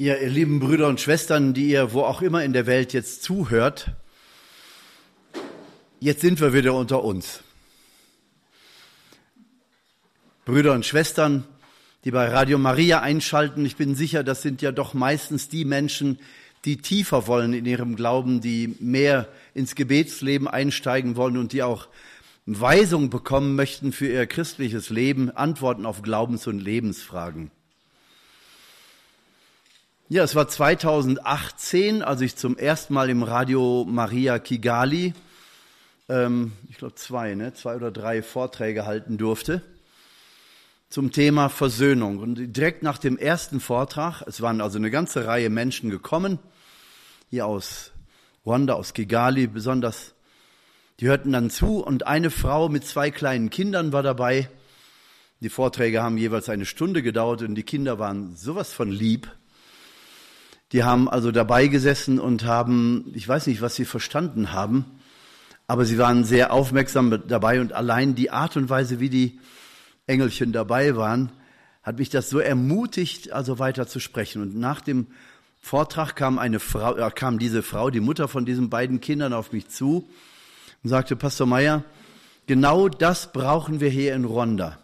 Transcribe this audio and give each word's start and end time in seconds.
Ihr, 0.00 0.18
ihr 0.18 0.30
lieben 0.30 0.60
Brüder 0.60 0.88
und 0.88 0.98
Schwestern, 0.98 1.52
die 1.52 1.68
ihr 1.68 1.92
wo 1.92 2.00
auch 2.04 2.22
immer 2.22 2.42
in 2.42 2.54
der 2.54 2.64
Welt 2.64 2.94
jetzt 2.94 3.22
zuhört, 3.22 3.92
jetzt 5.98 6.22
sind 6.22 6.40
wir 6.40 6.54
wieder 6.54 6.72
unter 6.72 7.04
uns. 7.04 7.42
Brüder 10.46 10.72
und 10.72 10.86
Schwestern, 10.86 11.44
die 12.06 12.12
bei 12.12 12.26
Radio 12.28 12.56
Maria 12.56 13.02
einschalten, 13.02 13.66
ich 13.66 13.76
bin 13.76 13.94
sicher, 13.94 14.24
das 14.24 14.40
sind 14.40 14.62
ja 14.62 14.72
doch 14.72 14.94
meistens 14.94 15.50
die 15.50 15.66
Menschen, 15.66 16.18
die 16.64 16.78
tiefer 16.78 17.26
wollen 17.26 17.52
in 17.52 17.66
ihrem 17.66 17.94
Glauben, 17.94 18.40
die 18.40 18.76
mehr 18.80 19.28
ins 19.52 19.74
Gebetsleben 19.74 20.48
einsteigen 20.48 21.16
wollen 21.16 21.36
und 21.36 21.52
die 21.52 21.62
auch 21.62 21.88
Weisung 22.46 23.10
bekommen 23.10 23.54
möchten 23.54 23.92
für 23.92 24.08
ihr 24.08 24.26
christliches 24.26 24.88
Leben, 24.88 25.30
Antworten 25.30 25.84
auf 25.84 26.00
Glaubens- 26.00 26.46
und 26.46 26.58
Lebensfragen. 26.58 27.50
Ja, 30.12 30.24
es 30.24 30.34
war 30.34 30.48
2018, 30.48 32.02
als 32.02 32.20
ich 32.20 32.34
zum 32.34 32.58
ersten 32.58 32.94
Mal 32.94 33.10
im 33.10 33.22
Radio 33.22 33.86
Maria 33.88 34.40
Kigali, 34.40 35.14
ähm, 36.08 36.50
ich 36.68 36.78
glaube 36.78 36.96
zwei, 36.96 37.36
ne, 37.36 37.54
zwei 37.54 37.76
oder 37.76 37.92
drei 37.92 38.20
Vorträge 38.20 38.86
halten 38.86 39.18
durfte 39.18 39.62
zum 40.88 41.12
Thema 41.12 41.48
Versöhnung. 41.48 42.18
Und 42.18 42.56
direkt 42.56 42.82
nach 42.82 42.98
dem 42.98 43.18
ersten 43.18 43.60
Vortrag, 43.60 44.22
es 44.26 44.40
waren 44.40 44.60
also 44.60 44.78
eine 44.78 44.90
ganze 44.90 45.28
Reihe 45.28 45.48
Menschen 45.48 45.90
gekommen, 45.90 46.40
hier 47.30 47.46
aus 47.46 47.92
Rwanda, 48.44 48.74
aus 48.74 48.94
Kigali 48.94 49.46
besonders, 49.46 50.14
die 50.98 51.06
hörten 51.06 51.30
dann 51.30 51.50
zu 51.50 51.84
und 51.84 52.08
eine 52.08 52.30
Frau 52.30 52.68
mit 52.68 52.84
zwei 52.84 53.12
kleinen 53.12 53.48
Kindern 53.48 53.92
war 53.92 54.02
dabei. 54.02 54.50
Die 55.38 55.50
Vorträge 55.50 56.02
haben 56.02 56.18
jeweils 56.18 56.48
eine 56.48 56.66
Stunde 56.66 57.00
gedauert 57.00 57.42
und 57.42 57.54
die 57.54 57.62
Kinder 57.62 58.00
waren 58.00 58.34
sowas 58.34 58.72
von 58.72 58.90
lieb. 58.90 59.30
Die 60.72 60.84
haben 60.84 61.08
also 61.08 61.32
dabei 61.32 61.66
gesessen 61.66 62.18
und 62.20 62.44
haben, 62.44 63.10
ich 63.14 63.26
weiß 63.26 63.46
nicht, 63.48 63.60
was 63.60 63.74
sie 63.74 63.84
verstanden 63.84 64.52
haben, 64.52 64.84
aber 65.66 65.84
sie 65.84 65.98
waren 65.98 66.24
sehr 66.24 66.52
aufmerksam 66.52 67.22
dabei 67.26 67.60
und 67.60 67.72
allein 67.72 68.14
die 68.14 68.30
Art 68.30 68.56
und 68.56 68.68
Weise, 68.70 69.00
wie 69.00 69.08
die 69.08 69.40
Engelchen 70.06 70.52
dabei 70.52 70.96
waren, 70.96 71.32
hat 71.82 71.98
mich 71.98 72.10
das 72.10 72.30
so 72.30 72.38
ermutigt, 72.38 73.32
also 73.32 73.58
weiter 73.58 73.86
zu 73.86 74.00
sprechen. 74.00 74.42
Und 74.42 74.56
nach 74.56 74.80
dem 74.80 75.06
Vortrag 75.60 76.16
kam 76.16 76.38
eine 76.38 76.60
Frau, 76.60 76.96
äh, 76.96 77.10
kam 77.10 77.38
diese 77.38 77.62
Frau, 77.62 77.90
die 77.90 78.00
Mutter 78.00 78.28
von 78.28 78.44
diesen 78.44 78.70
beiden 78.70 79.00
Kindern 79.00 79.32
auf 79.32 79.52
mich 79.52 79.68
zu 79.68 80.08
und 80.82 80.90
sagte, 80.90 81.16
Pastor 81.16 81.46
Meyer, 81.46 81.84
genau 82.46 82.88
das 82.88 83.32
brauchen 83.32 83.80
wir 83.80 83.90
hier 83.90 84.14
in 84.14 84.24
Rwanda. 84.24 84.78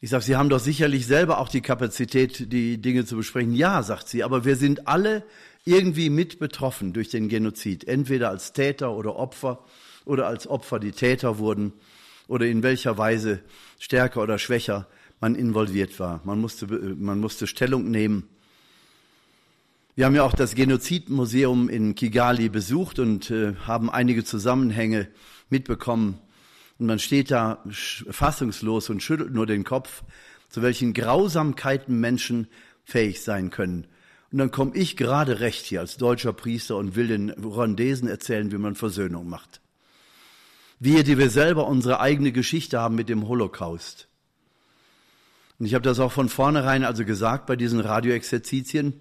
Ich 0.00 0.10
sage, 0.10 0.22
Sie 0.22 0.36
haben 0.36 0.48
doch 0.48 0.60
sicherlich 0.60 1.06
selber 1.06 1.38
auch 1.38 1.48
die 1.48 1.60
Kapazität, 1.60 2.52
die 2.52 2.80
Dinge 2.80 3.04
zu 3.04 3.16
besprechen. 3.16 3.52
Ja, 3.52 3.82
sagt 3.82 4.08
sie, 4.08 4.22
aber 4.22 4.44
wir 4.44 4.54
sind 4.54 4.86
alle 4.86 5.24
irgendwie 5.64 6.08
mit 6.08 6.38
betroffen 6.38 6.92
durch 6.92 7.08
den 7.08 7.28
Genozid, 7.28 7.88
entweder 7.88 8.30
als 8.30 8.52
Täter 8.52 8.92
oder 8.92 9.16
Opfer 9.16 9.64
oder 10.04 10.28
als 10.28 10.46
Opfer, 10.46 10.78
die 10.78 10.92
Täter 10.92 11.38
wurden 11.38 11.72
oder 12.28 12.46
in 12.46 12.62
welcher 12.62 12.96
Weise 12.96 13.40
stärker 13.80 14.22
oder 14.22 14.38
schwächer 14.38 14.86
man 15.20 15.34
involviert 15.34 15.98
war. 15.98 16.20
Man 16.24 16.40
musste, 16.40 16.66
man 16.66 17.18
musste 17.18 17.48
Stellung 17.48 17.90
nehmen. 17.90 18.28
Wir 19.96 20.06
haben 20.06 20.14
ja 20.14 20.22
auch 20.22 20.34
das 20.34 20.54
Genozidmuseum 20.54 21.68
in 21.68 21.96
Kigali 21.96 22.48
besucht 22.48 23.00
und 23.00 23.32
äh, 23.32 23.54
haben 23.66 23.90
einige 23.90 24.22
Zusammenhänge 24.22 25.08
mitbekommen, 25.50 26.20
und 26.78 26.86
man 26.86 26.98
steht 26.98 27.30
da 27.30 27.62
fassungslos 27.70 28.88
und 28.90 29.02
schüttelt 29.02 29.32
nur 29.32 29.46
den 29.46 29.64
Kopf, 29.64 30.04
zu 30.48 30.62
welchen 30.62 30.94
Grausamkeiten 30.94 31.98
Menschen 31.98 32.48
fähig 32.84 33.22
sein 33.22 33.50
können. 33.50 33.86
Und 34.30 34.38
dann 34.38 34.50
komme 34.50 34.74
ich 34.74 34.96
gerade 34.96 35.40
recht 35.40 35.66
hier 35.66 35.80
als 35.80 35.96
deutscher 35.96 36.32
Priester 36.32 36.76
und 36.76 36.94
will 36.94 37.08
den 37.08 37.30
Rwandesen 37.30 38.08
erzählen, 38.08 38.52
wie 38.52 38.58
man 38.58 38.74
Versöhnung 38.74 39.28
macht. 39.28 39.60
Wir, 40.78 41.02
die 41.02 41.18
wir 41.18 41.30
selber 41.30 41.66
unsere 41.66 42.00
eigene 42.00 42.30
Geschichte 42.30 42.78
haben 42.78 42.94
mit 42.94 43.08
dem 43.08 43.26
Holocaust. 43.26 44.06
Und 45.58 45.66
ich 45.66 45.74
habe 45.74 45.82
das 45.82 45.98
auch 45.98 46.12
von 46.12 46.28
vornherein 46.28 46.84
also 46.84 47.04
gesagt 47.04 47.46
bei 47.46 47.56
diesen 47.56 47.80
Radioexerzitien. 47.80 49.00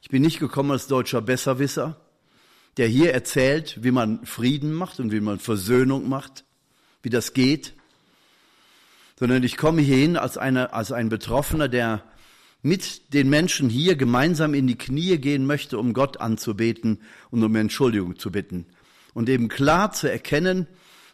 Ich 0.00 0.08
bin 0.08 0.22
nicht 0.22 0.38
gekommen 0.38 0.70
als 0.70 0.86
deutscher 0.86 1.20
Besserwisser, 1.20 2.00
der 2.78 2.86
hier 2.86 3.12
erzählt, 3.12 3.78
wie 3.82 3.90
man 3.90 4.24
Frieden 4.24 4.72
macht 4.72 5.00
und 5.00 5.12
wie 5.12 5.20
man 5.20 5.38
Versöhnung 5.38 6.08
macht 6.08 6.44
wie 7.02 7.10
das 7.10 7.34
geht, 7.34 7.74
sondern 9.18 9.42
ich 9.42 9.56
komme 9.56 9.82
hierhin 9.82 10.16
als, 10.16 10.38
eine, 10.38 10.72
als 10.72 10.92
ein 10.92 11.08
Betroffener, 11.08 11.68
der 11.68 12.02
mit 12.62 13.12
den 13.12 13.28
Menschen 13.28 13.68
hier 13.68 13.96
gemeinsam 13.96 14.54
in 14.54 14.66
die 14.66 14.78
Knie 14.78 15.18
gehen 15.18 15.46
möchte, 15.46 15.78
um 15.78 15.92
Gott 15.92 16.20
anzubeten 16.20 17.00
und 17.30 17.42
um 17.42 17.54
Entschuldigung 17.56 18.18
zu 18.18 18.30
bitten. 18.30 18.66
Und 19.14 19.28
eben 19.28 19.48
klar 19.48 19.92
zu 19.92 20.10
erkennen, 20.10 20.66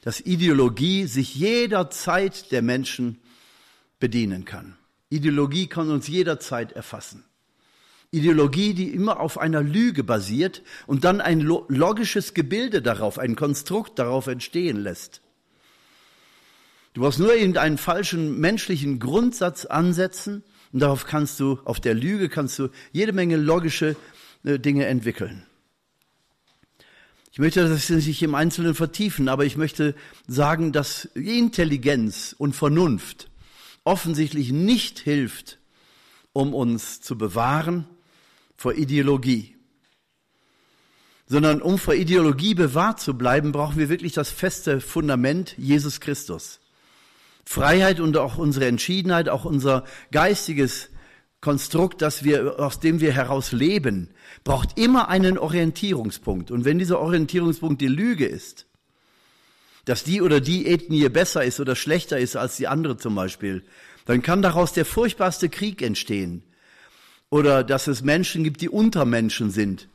dass 0.03 0.21
Ideologie 0.21 1.07
sich 1.07 1.35
jederzeit 1.35 2.53
der 2.53 2.63
Menschen 2.63 3.19
bedienen 3.99 4.45
kann. 4.45 4.77
Ideologie 5.11 5.67
kann 5.67 5.91
uns 5.91 6.07
jederzeit 6.07 6.73
erfassen. 6.73 7.25
Ideologie, 8.11 8.73
die 8.73 8.89
immer 8.91 9.21
auf 9.21 9.39
einer 9.39 9.63
Lüge 9.63 10.05
basiert 10.05 10.63
und 10.87 11.05
dann 11.05 11.21
ein 11.21 11.41
logisches 11.41 12.33
Gebilde 12.33 12.81
darauf, 12.81 13.19
ein 13.19 13.37
Konstrukt 13.37 13.99
darauf 13.99 14.29
entstehen 14.29 14.79
lässt. 14.79 15.21
Du 16.99 17.05
brauchst 17.05 17.21
nur 17.21 17.33
irgendeinen 17.33 17.79
falschen 17.79 18.41
menschlichen 18.41 18.99
Grundsatz 18.99 19.67
ansetzen 19.67 20.43
und 20.73 20.81
darauf 20.81 21.07
kannst 21.07 21.39
du, 21.39 21.61
auf 21.65 21.79
der 21.79 21.95
Lüge 21.95 22.29
kannst 22.29 22.59
du 22.59 22.71
jede 22.91 23.13
Menge 23.13 23.37
logische 23.37 23.95
äh, 24.43 24.59
Dinge 24.59 24.87
entwickeln. 24.87 25.47
Ich 27.31 27.39
möchte 27.39 27.69
das 27.69 27.89
nicht 27.89 28.21
im 28.21 28.35
Einzelnen 28.35 28.75
vertiefen, 28.75 29.29
aber 29.29 29.45
ich 29.45 29.57
möchte 29.57 29.95
sagen, 30.27 30.73
dass 30.73 31.05
Intelligenz 31.15 32.35
und 32.37 32.57
Vernunft 32.57 33.31
offensichtlich 33.85 34.51
nicht 34.51 34.99
hilft, 34.99 35.61
um 36.33 36.53
uns 36.53 37.01
zu 37.01 37.17
bewahren 37.17 37.87
vor 38.57 38.75
Ideologie. 38.75 39.55
Sondern 41.29 41.63
um 41.63 41.79
vor 41.79 41.95
Ideologie 41.95 42.55
bewahrt 42.55 42.99
zu 42.99 43.17
bleiben, 43.17 43.53
brauchen 43.53 43.79
wir 43.79 43.89
wirklich 43.89 44.15
das 44.15 44.31
feste 44.31 44.81
Fundament 44.81 45.55
Jesus 45.59 46.01
Christus. 46.01 46.59
Freiheit 47.49 47.99
und 47.99 48.19
auch 48.19 48.37
unsere 48.37 48.67
Entschiedenheit, 48.67 49.31
auch 49.31 49.47
unser 49.47 49.85
geistiges 50.13 50.91
Konstrukt, 51.41 52.03
das 52.03 52.23
wir, 52.23 52.61
aus 52.61 52.79
dem 52.79 53.01
wir 53.01 53.13
heraus 53.13 53.53
leben, 53.53 54.11
braucht 54.45 54.79
immer 54.79 55.09
einen 55.09 55.39
Orientierungspunkt. 55.39 56.51
Und 56.51 56.67
wenn 56.67 56.79
dieser 56.79 57.01
Orientierungspunkt 57.01 57.81
die 57.81 57.89
Lüge 57.89 58.27
ist, 58.27 58.67
dass 59.87 60.05
die 60.05 60.21
oder 60.21 60.41
die 60.41 60.67
Ethnie 60.67 61.09
besser 61.09 61.43
ist 61.43 61.59
oder 61.59 61.75
schlechter 61.75 62.19
ist 62.19 62.37
als 62.37 62.59
die 62.59 62.69
andere 62.69 62.99
zum 62.99 63.15
Beispiel, 63.15 63.65
dann 64.05 64.21
kann 64.21 64.43
daraus 64.43 64.75
der 64.75 64.85
furchtbarste 64.85 65.49
Krieg 65.49 65.81
entstehen. 65.81 66.43
Oder 67.31 67.65
dass 67.65 67.87
es 67.87 68.03
Menschen 68.03 68.45
gibt, 68.45 68.61
die 68.61 68.69
Untermenschen 68.69 69.51
sind. 69.51 69.89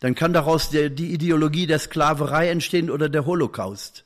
Dann 0.00 0.14
kann 0.14 0.34
daraus 0.34 0.68
der, 0.68 0.90
die 0.90 1.14
Ideologie 1.14 1.66
der 1.66 1.78
Sklaverei 1.78 2.50
entstehen 2.50 2.90
oder 2.90 3.08
der 3.08 3.24
Holocaust. 3.24 4.04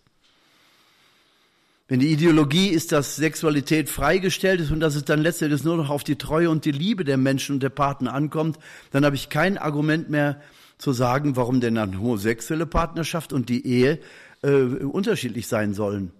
Wenn 1.92 2.00
die 2.00 2.10
Ideologie 2.10 2.68
ist, 2.68 2.90
dass 2.90 3.16
Sexualität 3.16 3.90
freigestellt 3.90 4.62
ist 4.62 4.70
und 4.70 4.80
dass 4.80 4.94
es 4.94 5.04
dann 5.04 5.20
letztendlich 5.20 5.62
nur 5.62 5.76
noch 5.76 5.90
auf 5.90 6.04
die 6.04 6.16
Treue 6.16 6.48
und 6.48 6.64
die 6.64 6.70
Liebe 6.70 7.04
der 7.04 7.18
Menschen 7.18 7.56
und 7.56 7.62
der 7.62 7.68
Partner 7.68 8.14
ankommt, 8.14 8.58
dann 8.92 9.04
habe 9.04 9.14
ich 9.14 9.28
kein 9.28 9.58
Argument 9.58 10.08
mehr 10.08 10.40
zu 10.78 10.94
sagen, 10.94 11.36
warum 11.36 11.60
denn 11.60 11.76
eine 11.76 12.00
homosexuelle 12.00 12.64
Partnerschaft 12.64 13.34
und 13.34 13.50
die 13.50 13.66
Ehe 13.66 13.98
äh, 14.40 14.62
unterschiedlich 14.62 15.48
sein 15.48 15.74
sollen. 15.74 16.12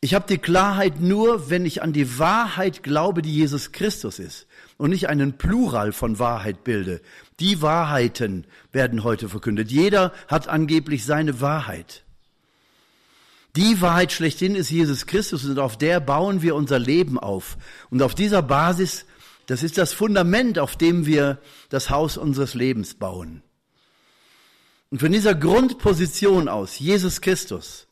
Ich 0.00 0.14
habe 0.14 0.24
die 0.26 0.38
Klarheit 0.38 1.02
nur, 1.02 1.50
wenn 1.50 1.66
ich 1.66 1.82
an 1.82 1.92
die 1.92 2.18
Wahrheit 2.18 2.82
glaube, 2.82 3.20
die 3.20 3.34
Jesus 3.34 3.70
Christus 3.70 4.18
ist 4.18 4.46
und 4.78 4.88
nicht 4.88 5.10
einen 5.10 5.34
Plural 5.34 5.92
von 5.92 6.18
Wahrheit 6.18 6.64
bilde. 6.64 7.02
Die 7.38 7.60
Wahrheiten 7.60 8.46
werden 8.72 9.04
heute 9.04 9.28
verkündet. 9.28 9.70
Jeder 9.70 10.14
hat 10.26 10.48
angeblich 10.48 11.04
seine 11.04 11.42
Wahrheit. 11.42 12.02
Die 13.56 13.80
Wahrheit 13.80 14.12
schlechthin 14.12 14.54
ist 14.54 14.70
Jesus 14.70 15.06
Christus 15.06 15.44
und 15.44 15.58
auf 15.58 15.76
der 15.76 16.00
bauen 16.00 16.42
wir 16.42 16.54
unser 16.54 16.78
Leben 16.78 17.18
auf. 17.18 17.56
Und 17.90 18.02
auf 18.02 18.14
dieser 18.14 18.42
Basis, 18.42 19.06
das 19.46 19.62
ist 19.62 19.76
das 19.76 19.92
Fundament, 19.92 20.58
auf 20.58 20.76
dem 20.76 21.04
wir 21.06 21.38
das 21.68 21.90
Haus 21.90 22.16
unseres 22.16 22.54
Lebens 22.54 22.94
bauen. 22.94 23.42
Und 24.90 25.00
von 25.00 25.10
dieser 25.10 25.34
Grundposition 25.34 26.48
aus, 26.48 26.78
Jesus 26.78 27.20
Christus, 27.20 27.86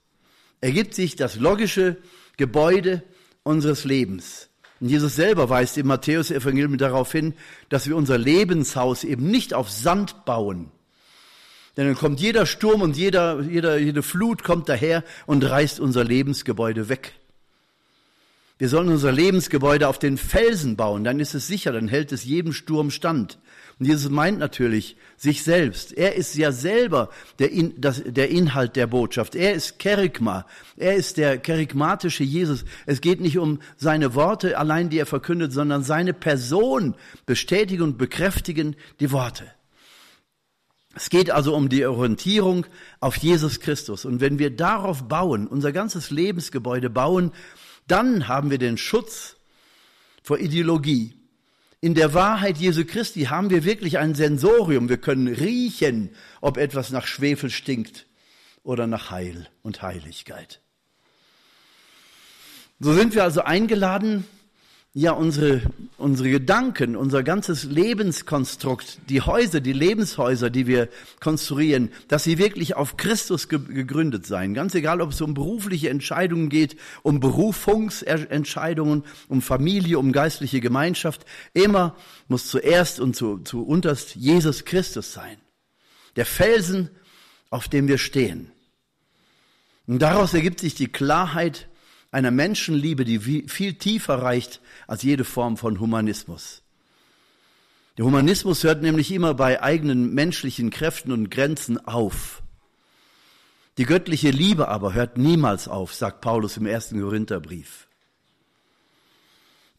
ergibt 0.61 0.95
sich 0.95 1.17
das 1.17 1.37
logische 1.37 1.97
Gebäude 2.37 3.03
unseres 3.43 3.85
Lebens. 3.85 4.49
Und 4.81 4.89
Jesus 4.89 5.17
selber 5.17 5.49
weist 5.49 5.77
im 5.77 5.89
Matthäus-Evangelium 5.89 6.79
darauf 6.79 7.11
hin, 7.11 7.35
dass 7.69 7.89
wir 7.89 7.97
unser 7.97 8.19
Lebenshaus 8.19 9.03
eben 9.03 9.29
nicht 9.29 9.55
auf 9.55 9.71
Sand 9.71 10.25
bauen, 10.25 10.71
denn 11.79 11.87
dann 11.87 11.95
kommt 11.95 12.19
jeder 12.19 12.45
Sturm 12.45 12.83
und 12.83 12.97
jeder, 12.97 13.41
jeder, 13.41 13.79
jede 13.79 14.03
Flut 14.03 14.43
kommt 14.43 14.69
daher 14.69 15.05
und 15.27 15.49
reißt 15.49 15.79
unser 15.79 16.03
Lebensgebäude 16.03 16.89
weg. 16.89 17.15
Wir 18.59 18.69
sollen 18.69 18.89
unser 18.89 19.13
Lebensgebäude 19.13 19.87
auf 19.87 20.01
den 20.01 20.19
Felsen 20.19 20.75
bauen, 20.75 21.05
dann 21.05 21.21
ist 21.21 21.35
es 21.35 21.47
sicher, 21.47 21.71
dann 21.71 21.87
hält 21.87 22.11
es 22.11 22.25
jedem 22.25 22.53
Sturm 22.53 22.91
stand. 22.91 23.39
Und 23.79 23.87
Jesus 23.87 24.11
meint 24.11 24.41
natürlich 24.41 24.97
sich 25.17 25.45
selbst. 25.45 25.97
Er 25.97 26.17
ist 26.17 26.35
ja 26.35 26.51
selber 26.51 27.11
der, 27.39 27.53
In, 27.53 27.81
das, 27.81 28.03
der 28.05 28.29
Inhalt 28.29 28.75
der 28.75 28.89
Botschaft. 28.89 29.37
Er 29.37 29.55
ist 29.55 29.79
Kerygma. 29.79 30.47
Er 30.77 30.97
ist 30.97 31.17
der 31.17 31.39
kerygmatische 31.39 32.25
Jesus. 32.25 32.65
Es 32.87 33.01
geht 33.01 33.21
nicht 33.21 33.39
um 33.39 33.61
seine 33.77 34.17
Worte 34.17 34.59
allein, 34.59 34.91
die 34.91 34.99
er 34.99 35.07
verkündet, 35.07 35.53
sondern 35.53 35.85
seine 35.85 36.13
Person 36.13 36.97
bestätigen 37.25 37.85
und 37.85 37.99
bekräftigen 37.99 38.75
die 38.99 39.13
Worte. 39.13 39.45
Es 40.99 41.11
geht 41.11 41.31
also 41.31 41.55
um 41.55 41.69
die 41.69 41.87
Orientierung 41.87 42.67
auf 42.99 43.17
Jesus 43.19 43.61
Christus. 43.61 44.05
Und 44.05 44.21
wenn 44.21 44.41
wir 44.41 44.51
darauf 44.51 45.07
bauen, 45.07 45.47
unser 45.47 45.71
ganzes 45.71 46.11
Lebensgebäude 46.11 46.91
bauen, 46.91 47.31
dann 47.87 48.27
haben 48.27 48.51
wir 48.51 48.59
den 48.59 48.77
Schutz 48.77 49.37
vor 50.25 50.41
Ideologie. 50.41 51.15
In 51.81 51.95
der 51.95 52.15
Wahrheit 52.15 52.59
Jesu 52.59 52.85
Christi 52.85 53.27
haben 53.27 53.49
wir 53.49 53.63
wirklich 53.63 53.99
ein 53.99 54.17
Sensorium. 54.17 54.89
Wir 54.89 54.97
können 54.97 55.29
riechen, 55.29 56.11
ob 56.41 56.57
etwas 56.57 56.91
nach 56.91 57.07
Schwefel 57.07 57.51
stinkt 57.51 58.07
oder 58.65 58.89
nach 58.89 59.13
Heil 59.13 59.49
und 59.63 59.83
Heiligkeit. 59.83 60.61
So 62.81 62.93
sind 62.93 63.15
wir 63.15 63.23
also 63.23 63.43
eingeladen, 63.43 64.25
ja 64.99 65.13
unsere, 65.13 65.63
unsere 65.97 66.29
Gedanken, 66.29 66.97
unser 66.97 67.23
ganzes 67.23 67.63
Lebenskonstrukt, 67.63 68.99
die 69.09 69.21
Häuser, 69.21 69.61
die 69.61 69.73
Lebenshäuser, 69.73 70.51
die 70.51 70.67
wir 70.67 70.89
konstruieren, 71.21 71.93
dass 72.09 72.25
sie 72.25 72.37
wirklich 72.37 72.75
auf 72.75 72.97
Christus 72.97 73.49
ge 73.49 73.61
gegründet 73.61 74.27
seien. 74.27 74.55
Ganz 74.55 74.75
egal, 74.75 75.01
ob 75.01 75.13
es 75.13 75.21
um 75.21 75.35
berufliche 75.35 75.89
Entscheidungen 75.89 76.49
geht, 76.49 76.77
um 77.05 77.21
Berufungsentscheidungen, 77.21 79.05
um 79.29 79.41
Familie, 79.41 80.01
um 80.01 80.11
geistliche 80.11 80.61
Gemeinschaft. 80.61 81.25
Immer 81.55 81.95
muss 82.27 82.49
zuerst 82.49 82.99
und 82.99 83.15
zu, 83.15 83.39
zu 83.39 83.63
unterst 83.65 84.17
Jesus 84.17 84.65
Christus 84.65 85.13
sein. 85.13 85.37
Der 86.17 86.27
Felsen, 86.27 86.91
auf 87.51 87.69
dem 87.69 87.87
wir 87.87 87.99
stehen. 87.99 88.51
Und 89.87 90.01
daraus 90.01 90.35
ergibt 90.35 90.59
sich 90.59 90.75
die 90.75 90.89
Klarheit 90.89 91.69
einer 92.11 92.31
Menschenliebe, 92.31 93.05
die 93.05 93.19
viel 93.49 93.75
tiefer 93.75 94.23
reicht 94.23 94.61
als 94.87 95.03
jede 95.03 95.25
Form 95.25 95.57
von 95.57 95.81
Humanismus. 95.81 96.63
Der 97.97 98.05
Humanismus 98.05 98.63
hört 98.63 98.81
nämlich 98.81 99.11
immer 99.11 99.35
bei 99.35 99.63
eigenen 99.63 100.15
menschlichen 100.15 100.71
Kräften 100.71 101.13
und 101.13 101.31
Grenzen 101.31 101.85
auf. 101.85 102.43
Die 103.77 103.85
göttliche 103.85 104.31
Liebe 104.31 104.69
aber 104.69 104.95
hört 104.95 105.19
niemals 105.19 105.69
auf, 105.69 105.95
sagt 105.95 106.21
Paulus 106.21 106.57
im 106.57 106.67
ersten 106.67 107.01
Korintherbrief. 107.01 107.89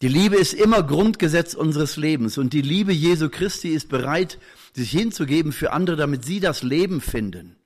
Die 0.01 0.07
Liebe 0.07 0.37
ist 0.37 0.53
immer 0.53 0.83
Grundgesetz 0.83 1.53
unseres 1.53 1.97
Lebens 1.97 2.37
und 2.37 2.53
die 2.53 2.61
Liebe 2.61 2.93
Jesu 2.93 3.29
Christi 3.29 3.69
ist 3.69 3.89
bereit, 3.89 4.39
sich 4.73 4.91
hinzugeben 4.91 5.51
für 5.51 5.73
andere, 5.73 5.97
damit 5.97 6.23
sie 6.23 6.39
das 6.39 6.63
Leben 6.63 7.01
finden. 7.01 7.58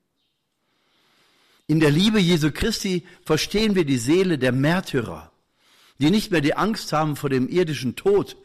In 1.66 1.80
der 1.80 1.90
Liebe 1.90 2.18
Jesu 2.20 2.50
Christi 2.52 3.06
verstehen 3.24 3.74
wir 3.74 3.86
die 3.86 3.96
Seele 3.96 4.36
der 4.36 4.52
Märtyrer, 4.52 5.32
die 5.98 6.10
nicht 6.10 6.30
mehr 6.30 6.42
die 6.42 6.56
Angst 6.56 6.92
haben 6.92 7.16
vor 7.16 7.30
dem 7.30 7.48
irdischen 7.48 7.96
Tod, 7.96 8.36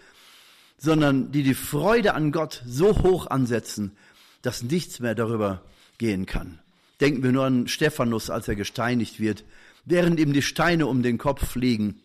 sondern 0.77 1.33
die 1.33 1.43
die 1.43 1.53
Freude 1.53 2.13
an 2.13 2.31
Gott 2.31 2.63
so 2.65 2.97
hoch 2.99 3.27
ansetzen, 3.27 3.97
dass 4.41 4.63
nichts 4.63 5.01
mehr 5.01 5.15
darüber 5.15 5.65
gehen 5.97 6.25
kann. 6.25 6.59
Denken 7.01 7.21
wir 7.21 7.33
nur 7.33 7.43
an 7.43 7.67
Stephanus, 7.67 8.29
als 8.29 8.47
er 8.47 8.55
gesteinigt 8.55 9.19
wird. 9.19 9.43
Während 9.83 10.17
ihm 10.17 10.31
die 10.31 10.41
Steine 10.41 10.87
um 10.87 11.03
den 11.03 11.17
Kopf 11.17 11.45
fliegen, 11.45 11.99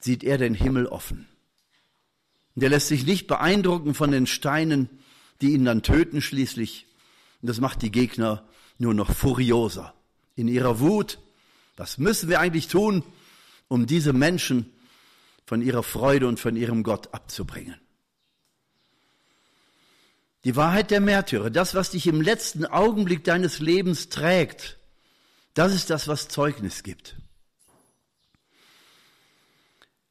sieht 0.00 0.22
er 0.22 0.36
den 0.36 0.54
Himmel 0.54 0.86
offen. 0.86 1.26
Der 2.56 2.68
lässt 2.68 2.88
sich 2.88 3.06
nicht 3.06 3.26
beeindrucken 3.26 3.94
von 3.94 4.10
den 4.10 4.26
Steinen, 4.26 4.90
die 5.40 5.54
ihn 5.54 5.64
dann 5.64 5.82
töten 5.82 6.20
schließlich. 6.20 6.86
Und 7.40 7.48
das 7.48 7.60
macht 7.60 7.80
die 7.80 7.90
Gegner 7.90 8.46
nur 8.78 8.92
noch 8.92 9.10
furioser 9.10 9.93
in 10.36 10.48
ihrer 10.48 10.80
Wut. 10.80 11.18
Was 11.76 11.98
müssen 11.98 12.28
wir 12.28 12.40
eigentlich 12.40 12.68
tun, 12.68 13.02
um 13.68 13.86
diese 13.86 14.12
Menschen 14.12 14.72
von 15.46 15.62
ihrer 15.62 15.82
Freude 15.82 16.28
und 16.28 16.40
von 16.40 16.56
ihrem 16.56 16.82
Gott 16.82 17.12
abzubringen? 17.12 17.76
Die 20.44 20.56
Wahrheit 20.56 20.90
der 20.90 21.00
Märtyrer, 21.00 21.50
das, 21.50 21.74
was 21.74 21.90
dich 21.90 22.06
im 22.06 22.20
letzten 22.20 22.66
Augenblick 22.66 23.24
deines 23.24 23.60
Lebens 23.60 24.10
trägt, 24.10 24.78
das 25.54 25.74
ist 25.74 25.88
das, 25.88 26.06
was 26.06 26.28
Zeugnis 26.28 26.82
gibt. 26.82 27.16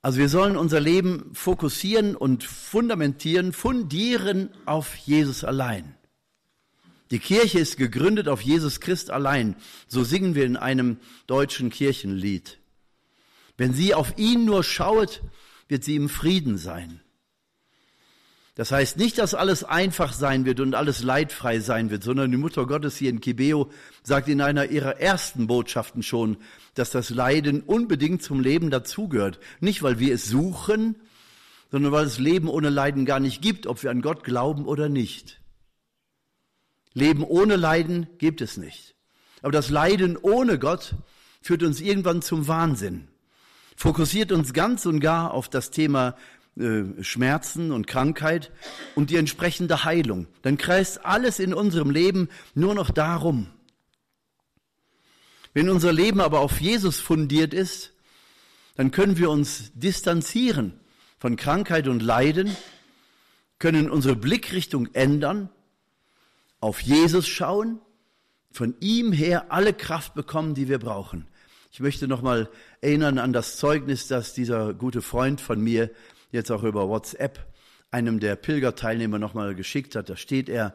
Also 0.02 0.20
wir 0.20 0.28
sollen 0.28 0.58
unser 0.58 0.82
Leben 0.82 1.34
fokussieren 1.34 2.16
und 2.16 2.44
fundamentieren, 2.44 3.54
fundieren 3.54 4.50
auf 4.66 4.96
Jesus 4.96 5.44
allein. 5.44 5.96
Die 7.14 7.20
Kirche 7.20 7.60
ist 7.60 7.78
gegründet 7.78 8.28
auf 8.28 8.42
Jesus 8.42 8.80
Christ 8.80 9.12
allein. 9.12 9.56
So 9.88 10.04
singen 10.04 10.34
wir 10.34 10.46
in 10.46 10.58
einem 10.58 10.98
deutschen 11.28 11.70
Kirchenlied. 11.70 12.58
Wenn 13.56 13.72
sie 13.72 13.94
auf 13.94 14.18
ihn 14.18 14.46
nur 14.46 14.64
schaut, 14.64 15.22
wird 15.68 15.84
sie 15.84 15.96
im 15.96 16.10
Frieden 16.10 16.58
sein. 16.58 17.02
Das 18.56 18.72
heißt 18.72 18.98
nicht, 18.98 19.20
dass 19.20 19.36
alles 19.36 19.64
einfach 19.64 20.12
sein 20.12 20.46
wird 20.46 20.60
und 20.60 20.74
alles 20.74 21.04
leidfrei 21.04 21.60
sein 21.60 21.92
wird, 21.92 22.04
sondern 22.04 22.32
die 22.32 22.38
Mutter 22.38 22.66
Gottes 22.66 22.98
hier 22.98 23.12
in 23.12 23.22
Kibeo 23.22 23.70
sagt 24.02 24.28
in 24.28 24.42
einer 24.42 24.72
ihrer 24.72 25.00
ersten 25.00 25.46
Botschaften 25.46 26.02
schon, 26.02 26.38
dass 26.74 26.90
das 26.90 27.12
Leiden 27.12 27.62
unbedingt 27.62 28.24
zum 28.24 28.40
Leben 28.40 28.72
dazugehört. 28.72 29.40
Nicht, 29.60 29.84
weil 29.84 30.00
wir 30.00 30.16
es 30.16 30.26
suchen, 30.26 30.96
sondern 31.70 31.92
weil 31.92 32.08
es 32.08 32.18
Leben 32.18 32.48
ohne 32.48 32.72
Leiden 32.72 33.06
gar 33.06 33.20
nicht 33.20 33.44
gibt, 33.44 33.68
ob 33.68 33.84
wir 33.84 33.92
an 33.92 34.02
Gott 34.02 34.24
glauben 34.24 34.66
oder 34.66 34.90
nicht. 34.90 35.43
Leben 36.94 37.24
ohne 37.24 37.56
Leiden 37.56 38.08
gibt 38.18 38.42
es 38.42 38.58
nicht. 38.58 38.96
Aber 39.42 39.52
das 39.52 39.70
Leiden 39.70 40.18
ohne 40.18 40.60
Gott 40.60 40.96
führt 41.42 41.64
uns 41.64 41.82
irgendwann 41.82 42.22
zum 42.22 42.48
Wahnsinn, 42.48 43.08
fokussiert 43.76 44.32
uns 44.32 44.54
ganz 44.54 44.86
und 44.86 45.00
gar 45.00 45.34
auf 45.34 45.50
das 45.50 45.72
Thema 45.72 46.16
äh, 46.56 47.04
Schmerzen 47.04 47.72
und 47.72 47.88
Krankheit 47.88 48.52
und 48.96 49.10
die 49.10 49.18
entsprechende 49.18 49.84
Heilung. 49.84 50.28
Dann 50.44 50.58
kreist 50.58 51.06
alles 51.06 51.40
in 51.40 51.54
unserem 51.54 51.90
Leben 51.90 52.30
nur 52.54 52.76
noch 52.76 52.92
darum. 52.92 53.48
Wenn 55.54 55.70
unser 55.70 55.92
Leben 55.92 56.22
aber 56.22 56.40
auf 56.40 56.62
Jesus 56.62 57.00
fundiert 57.00 57.54
ist, 57.54 57.94
dann 58.76 58.92
können 58.92 59.18
wir 59.18 59.30
uns 59.30 59.72
distanzieren 59.76 60.80
von 61.20 61.36
Krankheit 61.36 61.88
und 61.88 62.02
Leiden, 62.02 62.56
können 63.60 63.90
unsere 63.90 64.16
Blickrichtung 64.16 64.90
ändern 64.94 65.50
auf 66.64 66.80
Jesus 66.80 67.28
schauen, 67.28 67.82
von 68.50 68.74
ihm 68.80 69.12
her 69.12 69.52
alle 69.52 69.74
Kraft 69.74 70.14
bekommen, 70.14 70.56
die 70.56 70.70
wir 70.70 70.80
brauchen. 70.80 71.28
Ich 71.74 71.82
möchte 71.82 72.08
nochmal 72.08 72.50
erinnern 72.80 73.18
an 73.18 73.34
das 73.34 73.58
Zeugnis, 73.58 74.08
das 74.08 74.34
dieser 74.34 74.74
gute 74.74 75.02
Freund 75.02 75.42
von 75.42 75.60
mir 75.60 75.92
jetzt 76.32 76.52
auch 76.52 76.64
über 76.64 76.88
WhatsApp 76.88 77.52
einem 77.92 78.22
der 78.22 78.38
Pilgerteilnehmer 78.38 79.20
nochmal 79.20 79.56
geschickt 79.56 79.98
hat. 79.98 80.10
Da 80.10 80.16
steht 80.16 80.48
er 80.48 80.74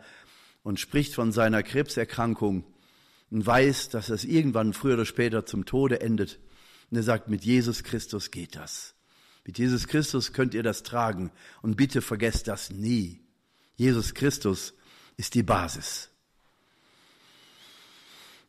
und 0.63 0.79
spricht 0.79 1.15
von 1.15 1.33
seiner 1.33 1.63
Krebserkrankung 1.63 2.65
und 3.31 3.47
weiß, 3.47 3.89
dass 3.89 4.11
es 4.11 4.25
irgendwann 4.25 4.75
früher 4.75 4.95
oder 4.95 5.07
später 5.07 5.47
zum 5.47 5.65
Tode 5.65 6.03
endet. 6.03 6.39
Und 6.91 6.99
er 6.99 7.03
sagt, 7.03 7.29
mit 7.31 7.47
Jesus 7.47 7.83
Christus 7.83 8.31
geht 8.31 8.57
das. 8.57 8.95
Mit 9.47 9.59
Jesus 9.59 9.89
Christus 9.89 10.35
könnt 10.35 10.53
ihr 10.53 10.63
das 10.63 10.83
tragen. 10.83 11.33
Und 11.63 11.79
bitte 11.79 12.03
vergesst 12.03 12.47
das 12.47 12.71
nie. 12.71 13.21
Jesus 13.77 14.13
Christus 14.13 14.75
ist 15.19 15.35
die 15.35 15.43
Basis. 15.43 16.09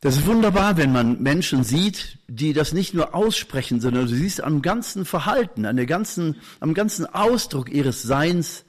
Das 0.02 0.16
ist 0.16 0.26
wunderbar, 0.26 0.78
wenn 0.78 0.94
man 0.94 1.22
Menschen 1.22 1.66
sieht, 1.66 2.20
die 2.30 2.54
das 2.54 2.72
nicht 2.72 2.94
nur 2.94 3.14
aussprechen, 3.14 3.82
sondern 3.82 4.08
du 4.08 4.16
siehst 4.16 4.42
am 4.42 4.62
ganzen 4.62 5.04
Verhalten, 5.04 5.66
an 5.66 5.76
der 5.76 5.88
ganzen, 5.88 6.38
am 6.62 6.74
ganzen 6.74 7.06
Ausdruck 7.06 7.70
ihres 7.70 8.02
Seins, 8.02 8.64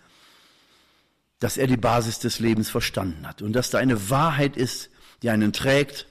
dass 1.39 1.57
er 1.57 1.69
die 1.69 1.77
Basis 1.77 2.19
des 2.19 2.41
Lebens 2.41 2.69
verstanden 2.69 3.29
hat 3.29 3.43
und 3.43 3.53
dass 3.53 3.71
da 3.71 3.79
eine 3.79 4.11
Wahrheit 4.11 4.57
ist, 4.57 4.91
die 5.23 5.31
einen 5.31 5.53
trägt, 5.53 6.07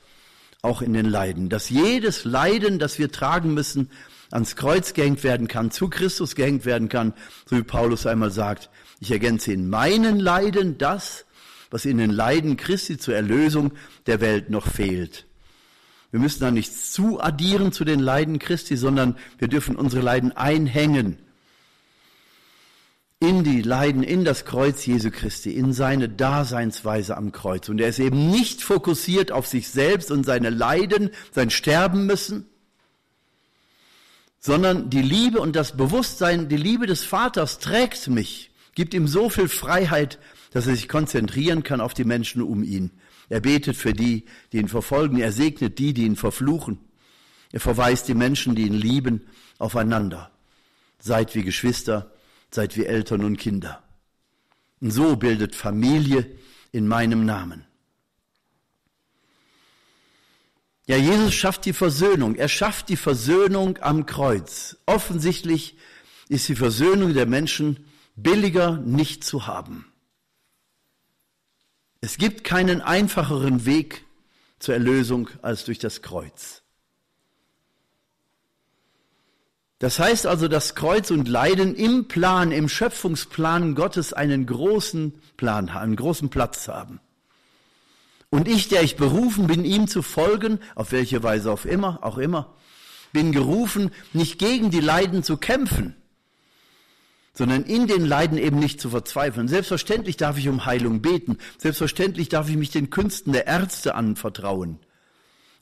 auch 0.61 0.81
in 0.81 0.93
den 0.93 1.05
Leiden. 1.05 1.49
Dass 1.49 1.69
jedes 1.69 2.23
Leiden, 2.23 2.79
das 2.79 2.97
wir 2.97 3.11
tragen 3.11 3.53
müssen, 3.53 3.91
ans 4.31 4.55
Kreuz 4.55 4.93
gehängt 4.93 5.23
werden 5.23 5.49
kann, 5.49 5.71
zu 5.71 5.89
Christus 5.89 6.35
gehängt 6.35 6.63
werden 6.63 6.87
kann, 6.87 7.13
so 7.45 7.57
wie 7.57 7.63
Paulus 7.63 8.05
einmal 8.05 8.31
sagt. 8.31 8.69
Ich 9.01 9.11
ergänze 9.11 9.51
in 9.51 9.69
meinen 9.69 10.19
Leiden 10.19 10.77
das, 10.77 11.25
was 11.69 11.85
in 11.85 11.97
den 11.97 12.11
Leiden 12.11 12.57
Christi 12.57 12.97
zur 12.97 13.15
Erlösung 13.15 13.71
der 14.07 14.21
Welt 14.21 14.49
noch 14.49 14.67
fehlt. 14.67 15.25
Wir 16.11 16.19
müssen 16.19 16.41
da 16.41 16.51
nichts 16.51 16.91
zuaddieren 16.91 17.71
zu 17.71 17.85
den 17.85 17.99
Leiden 17.99 18.39
Christi, 18.39 18.77
sondern 18.77 19.15
wir 19.37 19.47
dürfen 19.47 19.75
unsere 19.75 20.01
Leiden 20.01 20.31
einhängen 20.31 21.19
in 23.19 23.43
die 23.43 23.61
Leiden, 23.61 24.01
in 24.01 24.23
das 24.23 24.45
Kreuz 24.45 24.85
Jesu 24.85 25.11
Christi, 25.11 25.51
in 25.51 25.73
seine 25.73 26.07
Daseinsweise 26.07 27.17
am 27.17 27.33
Kreuz. 27.33 27.67
Und 27.67 27.81
er 27.81 27.89
ist 27.89 27.99
eben 27.99 28.31
nicht 28.31 28.63
fokussiert 28.63 29.31
auf 29.31 29.45
sich 29.45 29.67
selbst 29.69 30.09
und 30.09 30.25
seine 30.25 30.49
Leiden, 30.49 31.09
sein 31.31 31.49
Sterben 31.49 32.05
müssen, 32.05 32.47
sondern 34.39 34.89
die 34.89 35.01
Liebe 35.01 35.41
und 35.41 35.57
das 35.57 35.75
Bewusstsein, 35.75 36.47
die 36.47 36.57
Liebe 36.57 36.87
des 36.87 37.03
Vaters 37.03 37.59
trägt 37.59 38.07
mich, 38.07 38.51
gibt 38.73 38.93
ihm 38.93 39.05
so 39.05 39.29
viel 39.29 39.49
Freiheit, 39.49 40.17
dass 40.51 40.67
er 40.67 40.75
sich 40.75 40.87
konzentrieren 40.87 41.63
kann 41.63 41.81
auf 41.81 41.93
die 41.93 42.05
Menschen 42.05 42.41
um 42.41 42.63
ihn. 42.63 42.91
Er 43.29 43.41
betet 43.41 43.75
für 43.75 43.93
die, 43.93 44.25
die 44.51 44.57
ihn 44.57 44.67
verfolgen, 44.67 45.19
er 45.19 45.31
segnet 45.31 45.77
die, 45.79 45.93
die 45.93 46.05
ihn 46.05 46.15
verfluchen. 46.15 46.79
Er 47.51 47.59
verweist 47.59 48.07
die 48.07 48.13
Menschen, 48.13 48.55
die 48.55 48.63
ihn 48.63 48.73
lieben, 48.73 49.27
aufeinander. 49.57 50.31
Seid 50.99 51.35
wie 51.35 51.43
Geschwister, 51.43 52.11
seid 52.51 52.75
wie 52.77 52.85
Eltern 52.85 53.23
und 53.23 53.37
Kinder. 53.37 53.83
Und 54.81 54.91
so 54.91 55.15
bildet 55.15 55.55
Familie 55.55 56.29
in 56.71 56.87
meinem 56.87 57.25
Namen. 57.25 57.65
Ja, 60.87 60.97
Jesus 60.97 61.35
schafft 61.35 61.65
die 61.65 61.73
Versöhnung. 61.73 62.35
Er 62.35 62.47
schafft 62.47 62.89
die 62.89 62.97
Versöhnung 62.97 63.77
am 63.79 64.07
Kreuz. 64.07 64.77
Offensichtlich 64.87 65.77
ist 66.29 66.49
die 66.49 66.55
Versöhnung 66.55 67.13
der 67.13 67.27
Menschen 67.27 67.85
billiger 68.15 68.77
nicht 68.77 69.23
zu 69.23 69.45
haben. 69.45 69.85
Es 72.01 72.17
gibt 72.17 72.43
keinen 72.43 72.81
einfacheren 72.81 73.65
Weg 73.65 74.05
zur 74.59 74.73
Erlösung 74.73 75.29
als 75.41 75.65
durch 75.65 75.79
das 75.79 76.01
Kreuz. 76.01 76.61
Das 79.79 79.97
heißt 79.97 80.27
also, 80.27 80.49
dass 80.49 80.75
Kreuz 80.75 81.09
und 81.09 81.29
Leiden 81.29 81.73
im 81.75 82.09
Plan, 82.09 82.51
im 82.51 82.67
Schöpfungsplan 82.67 83.75
Gottes 83.75 84.11
einen 84.11 84.45
großen 84.45 85.13
Plan, 85.37 85.69
einen 85.69 85.95
großen 85.95 86.29
Platz 86.29 86.67
haben. 86.67 86.99
Und 88.29 88.47
ich, 88.47 88.67
der 88.67 88.83
ich 88.83 88.97
berufen 88.97 89.47
bin, 89.47 89.63
ihm 89.63 89.87
zu 89.87 90.01
folgen, 90.01 90.59
auf 90.75 90.91
welche 90.91 91.23
Weise 91.23 91.51
auch 91.51 91.65
immer, 91.65 91.99
auch 92.03 92.17
immer, 92.17 92.53
bin 93.13 93.31
gerufen, 93.31 93.91
nicht 94.13 94.37
gegen 94.37 94.69
die 94.69 94.81
Leiden 94.81 95.23
zu 95.23 95.37
kämpfen, 95.37 95.95
sondern 97.39 97.63
in 97.63 97.87
den 97.87 98.05
Leiden 98.05 98.37
eben 98.37 98.59
nicht 98.59 98.81
zu 98.81 98.89
verzweifeln. 98.89 99.47
Selbstverständlich 99.47 100.17
darf 100.17 100.37
ich 100.37 100.49
um 100.49 100.65
Heilung 100.65 101.01
beten. 101.01 101.37
Selbstverständlich 101.57 102.27
darf 102.27 102.49
ich 102.49 102.57
mich 102.57 102.69
den 102.69 102.89
Künsten 102.89 103.31
der 103.31 103.47
Ärzte 103.47 103.95
anvertrauen. 103.95 104.77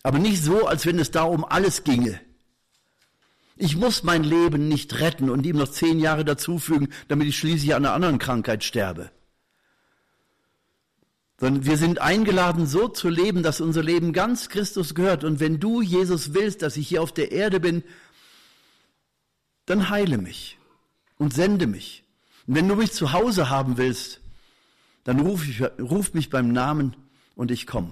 Aber 0.02 0.18
nicht 0.18 0.44
so, 0.44 0.66
als 0.66 0.88
wenn 0.88 0.98
es 0.98 1.12
da 1.12 1.22
um 1.22 1.46
alles 1.46 1.84
ginge. 1.84 2.20
Ich 3.58 3.78
muss 3.78 4.02
mein 4.02 4.24
Leben 4.24 4.68
nicht 4.68 5.00
retten 5.00 5.30
und 5.30 5.46
ihm 5.46 5.58
noch 5.58 5.68
zehn 5.68 6.00
Jahre 6.00 6.26
dazufügen, 6.26 6.90
damit 7.10 7.28
ich 7.28 7.38
schließlich 7.38 7.76
an 7.76 7.86
einer 7.86 7.94
anderen 7.94 8.18
Krankheit 8.18 8.64
sterbe 8.64 9.12
sondern 11.40 11.66
wir 11.66 11.78
sind 11.78 12.02
eingeladen, 12.02 12.66
so 12.66 12.88
zu 12.88 13.10
leben, 13.10 13.44
dass 13.44 13.62
unser 13.62 13.84
Leben 13.84 14.12
ganz 14.12 14.50
Christus 14.50 14.96
gehört. 14.96 15.24
Und 15.24 15.40
wenn 15.40 15.60
du, 15.60 15.84
Jesus, 15.84 16.34
willst, 16.34 16.64
dass 16.64 16.78
ich 16.78 16.88
hier 16.88 17.04
auf 17.04 17.12
der 17.12 17.32
Erde 17.32 17.60
bin, 17.60 17.84
dann 19.68 19.92
heile 19.92 20.18
mich 20.18 20.57
und 21.18 21.34
sende 21.34 21.68
mich. 21.68 22.04
Und 22.46 22.56
wenn 22.56 22.68
du 22.68 22.76
mich 22.76 22.94
zu 22.94 23.14
Hause 23.14 23.50
haben 23.50 23.78
willst, 23.78 24.22
dann 25.04 25.20
ruf, 25.20 25.48
ich, 25.48 25.62
ruf 25.80 26.14
mich 26.14 26.30
beim 26.30 26.52
Namen 26.52 26.96
und 27.36 27.52
ich 27.52 27.68
komme. 27.68 27.92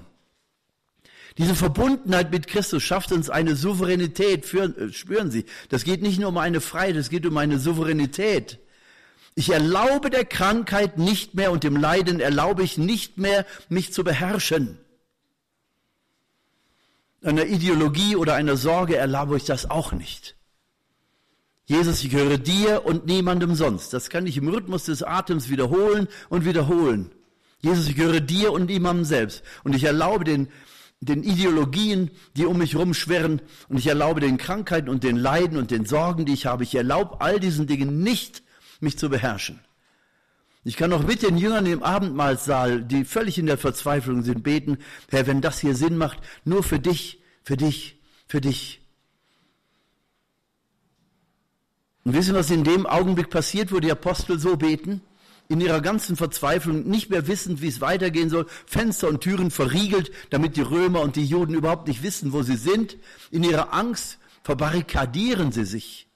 Diese 1.38 1.56
Verbundenheit 1.56 2.32
mit 2.32 2.48
Christus 2.48 2.82
schafft 2.84 3.12
uns 3.12 3.30
eine 3.30 3.56
Souveränität, 3.56 4.54
äh, 4.54 4.92
spüren 4.94 5.32
Sie. 5.32 5.46
Das 5.70 5.84
geht 5.84 6.02
nicht 6.02 6.20
nur 6.20 6.30
um 6.30 6.38
eine 6.38 6.62
Freiheit, 6.62 6.96
es 6.96 7.10
geht 7.10 7.26
um 7.26 7.38
eine 7.38 7.60
Souveränität. 7.60 8.60
Ich 9.36 9.50
erlaube 9.50 10.10
der 10.10 10.24
Krankheit 10.24 10.98
nicht 10.98 11.36
mehr 11.36 11.52
und 11.52 11.66
dem 11.66 11.76
Leiden 11.76 12.22
erlaube 12.22 12.64
ich 12.64 12.78
nicht 12.78 13.18
mehr, 13.18 13.46
mich 13.68 13.92
zu 13.92 14.06
beherrschen. 14.06 14.78
Einer 17.22 17.46
Ideologie 17.46 18.16
oder 18.16 18.36
einer 18.36 18.56
Sorge 18.56 18.96
erlaube 18.96 19.36
ich 19.36 19.44
das 19.44 19.70
auch 19.70 19.92
nicht. 19.92 20.35
Jesus, 21.66 22.04
ich 22.04 22.14
höre 22.14 22.38
dir 22.38 22.86
und 22.86 23.08
niemandem 23.08 23.56
sonst. 23.56 23.94
Das 23.94 24.10
kann 24.10 24.28
ich 24.28 24.38
im 24.38 24.48
Rhythmus 24.48 24.86
des 24.86 25.02
Atems 25.02 25.50
wiederholen 25.50 26.08
und 26.30 26.46
wiederholen. 26.46 27.12
Jesus, 27.60 27.90
ich 27.90 27.98
höre 27.98 28.22
dir 28.22 28.52
und 28.52 28.68
niemandem 28.68 29.06
selbst. 29.06 29.44
Und 29.64 29.74
ich 29.76 29.84
erlaube 29.84 30.24
den, 30.26 30.48
den 31.00 31.24
Ideologien, 31.24 32.12
die 32.38 32.46
um 32.46 32.60
mich 32.60 32.76
rumschwirren, 32.76 33.42
und 33.68 33.78
ich 33.78 33.88
erlaube 33.88 34.22
den 34.22 34.38
Krankheiten 34.38 34.90
und 34.90 35.04
den 35.04 35.16
Leiden 35.16 35.58
und 35.58 35.72
den 35.72 35.86
Sorgen, 35.86 36.26
die 36.26 36.34
ich 36.34 36.46
habe. 36.46 36.64
Ich 36.64 36.76
erlaube 36.76 37.20
all 37.22 37.40
diesen 37.40 37.66
Dingen 37.66 38.04
nicht 38.04 38.44
mich 38.80 39.00
zu 39.00 39.10
beherrschen. 39.10 39.60
Ich 40.64 40.78
kann 40.78 40.94
auch 40.94 41.04
mit 41.04 41.24
den 41.24 41.38
Jüngern 41.38 41.66
im 41.66 41.84
Abendmahlsaal, 41.84 42.84
die 42.84 43.06
völlig 43.06 43.38
in 43.38 43.46
der 43.48 43.58
Verzweiflung 43.58 44.24
sind, 44.24 44.44
beten, 44.44 44.78
Herr, 45.10 45.26
wenn 45.28 45.42
das 45.42 45.60
hier 45.60 45.76
Sinn 45.76 45.98
macht, 45.98 46.20
nur 46.44 46.64
für 46.64 46.80
dich, 46.80 47.22
für 47.44 47.58
dich, 47.58 48.00
für 48.28 48.42
dich. 48.42 48.85
Und 52.06 52.14
wissen, 52.14 52.36
was 52.36 52.52
in 52.52 52.64
dem 52.64 52.86
Augenblick 52.86 53.32
passiert, 53.32 53.72
wo 53.72 53.80
die 53.80 53.92
Apostel 53.92 54.40
so 54.40 54.56
beten? 54.56 55.02
In 55.48 55.60
ihrer 55.60 55.82
ganzen 55.82 56.16
Verzweiflung, 56.16 56.88
nicht 56.88 57.10
mehr 57.10 57.28
wissend, 57.28 57.62
wie 57.62 57.68
es 57.68 57.82
weitergehen 57.82 58.30
soll, 58.30 58.48
Fenster 58.66 59.10
und 59.10 59.22
Türen 59.22 59.52
verriegelt, 59.52 60.12
damit 60.30 60.56
die 60.56 60.62
Römer 60.62 61.02
und 61.02 61.16
die 61.16 61.26
Juden 61.26 61.54
überhaupt 61.54 61.88
nicht 61.88 62.04
wissen, 62.04 62.32
wo 62.32 62.42
sie 62.44 62.56
sind. 62.56 62.98
In 63.32 63.44
ihrer 63.44 63.74
Angst 63.74 64.18
verbarrikadieren 64.44 65.52
sie 65.52 65.66
sich. 65.66 66.08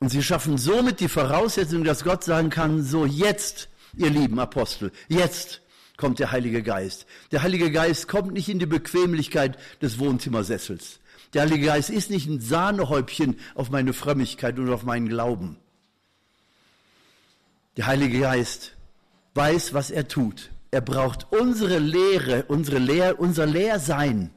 Und 0.00 0.10
sie 0.10 0.22
schaffen 0.22 0.58
somit 0.58 1.00
die 1.00 1.08
Voraussetzung, 1.08 1.84
dass 1.84 2.04
Gott 2.04 2.24
sagen 2.24 2.50
kann, 2.50 2.82
so 2.84 3.04
jetzt, 3.04 3.68
ihr 3.96 4.10
lieben 4.10 4.38
Apostel, 4.38 4.92
jetzt 5.08 5.60
kommt 5.96 6.20
der 6.20 6.30
Heilige 6.30 6.62
Geist. 6.62 7.06
Der 7.32 7.42
Heilige 7.42 7.70
Geist 7.70 8.08
kommt 8.08 8.32
nicht 8.32 8.48
in 8.48 8.58
die 8.58 8.66
Bequemlichkeit 8.66 9.58
des 9.82 9.98
Wohnzimmersessels. 9.98 11.00
Der 11.34 11.42
Heilige 11.42 11.66
Geist 11.66 11.90
ist 11.90 12.10
nicht 12.10 12.26
ein 12.26 12.40
Sahnehäubchen 12.40 13.38
auf 13.54 13.70
meine 13.70 13.92
Frömmigkeit 13.92 14.58
und 14.58 14.72
auf 14.72 14.84
meinen 14.84 15.08
Glauben. 15.08 15.58
Der 17.76 17.86
Heilige 17.86 18.20
Geist 18.20 18.76
weiß, 19.34 19.74
was 19.74 19.90
er 19.90 20.08
tut. 20.08 20.50
Er 20.70 20.80
braucht 20.80 21.32
unsere 21.32 21.78
Lehre, 21.78 22.44
unsere 22.48 22.78
Lehr, 22.78 23.20
unser 23.20 23.46
Lehrsein, 23.46 24.30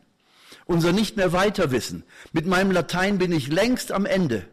unser 0.65 0.91
nicht 0.91 1.17
mehr 1.17 1.33
weiterwissen. 1.33 2.03
Mit 2.33 2.45
meinem 2.45 2.71
Latein 2.71 3.17
bin 3.17 3.31
ich 3.31 3.47
längst 3.47 3.91
am 3.91 4.05
Ende. 4.05 4.45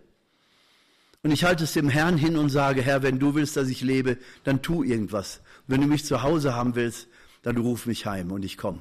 Und 1.23 1.33
ich 1.33 1.45
halte 1.45 1.65
es 1.65 1.73
dem 1.73 1.89
Herrn 1.89 2.17
hin 2.17 2.37
und 2.37 2.49
sage, 2.49 2.81
Herr, 2.81 3.03
wenn 3.03 3.19
du 3.19 3.35
willst, 3.35 3.57
dass 3.57 3.69
ich 3.69 3.83
lebe, 3.83 4.19
dann 4.45 4.63
tu 4.63 4.83
irgendwas. 4.83 5.41
Wenn 5.67 5.81
du 5.81 5.87
mich 5.87 6.05
zu 6.05 6.23
Hause 6.23 6.55
haben 6.55 6.75
willst, 6.75 7.09
dann 7.43 7.57
ruf 7.57 7.87
mich 7.87 8.07
heim 8.07 8.31
und 8.33 8.45
ich 8.45 8.57
komme. 8.57 8.81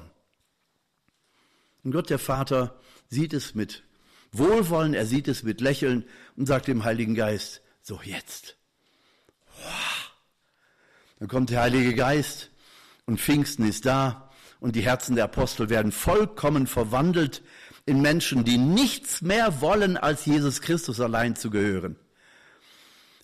Und 1.84 1.92
Gott 1.92 2.10
der 2.10 2.18
Vater 2.18 2.78
sieht 3.08 3.32
es 3.32 3.54
mit 3.54 3.82
Wohlwollen, 4.32 4.94
er 4.94 5.06
sieht 5.06 5.28
es 5.28 5.42
mit 5.42 5.60
Lächeln 5.60 6.04
und 6.36 6.46
sagt 6.46 6.68
dem 6.68 6.84
Heiligen 6.84 7.14
Geist, 7.14 7.62
so 7.82 8.00
jetzt. 8.02 8.56
Dann 11.18 11.28
kommt 11.28 11.50
der 11.50 11.62
Heilige 11.62 11.94
Geist 11.94 12.50
und 13.06 13.20
Pfingsten 13.20 13.66
ist 13.66 13.86
da 13.86 14.30
und 14.60 14.76
die 14.76 14.82
Herzen 14.82 15.16
der 15.16 15.24
Apostel 15.24 15.68
werden 15.68 15.92
vollkommen 15.92 16.66
verwandelt 16.66 17.42
in 17.86 18.02
Menschen, 18.02 18.44
die 18.44 18.58
nichts 18.58 19.22
mehr 19.22 19.60
wollen, 19.60 19.96
als 19.96 20.26
Jesus 20.26 20.60
Christus 20.60 21.00
allein 21.00 21.34
zu 21.34 21.50
gehören 21.50 21.96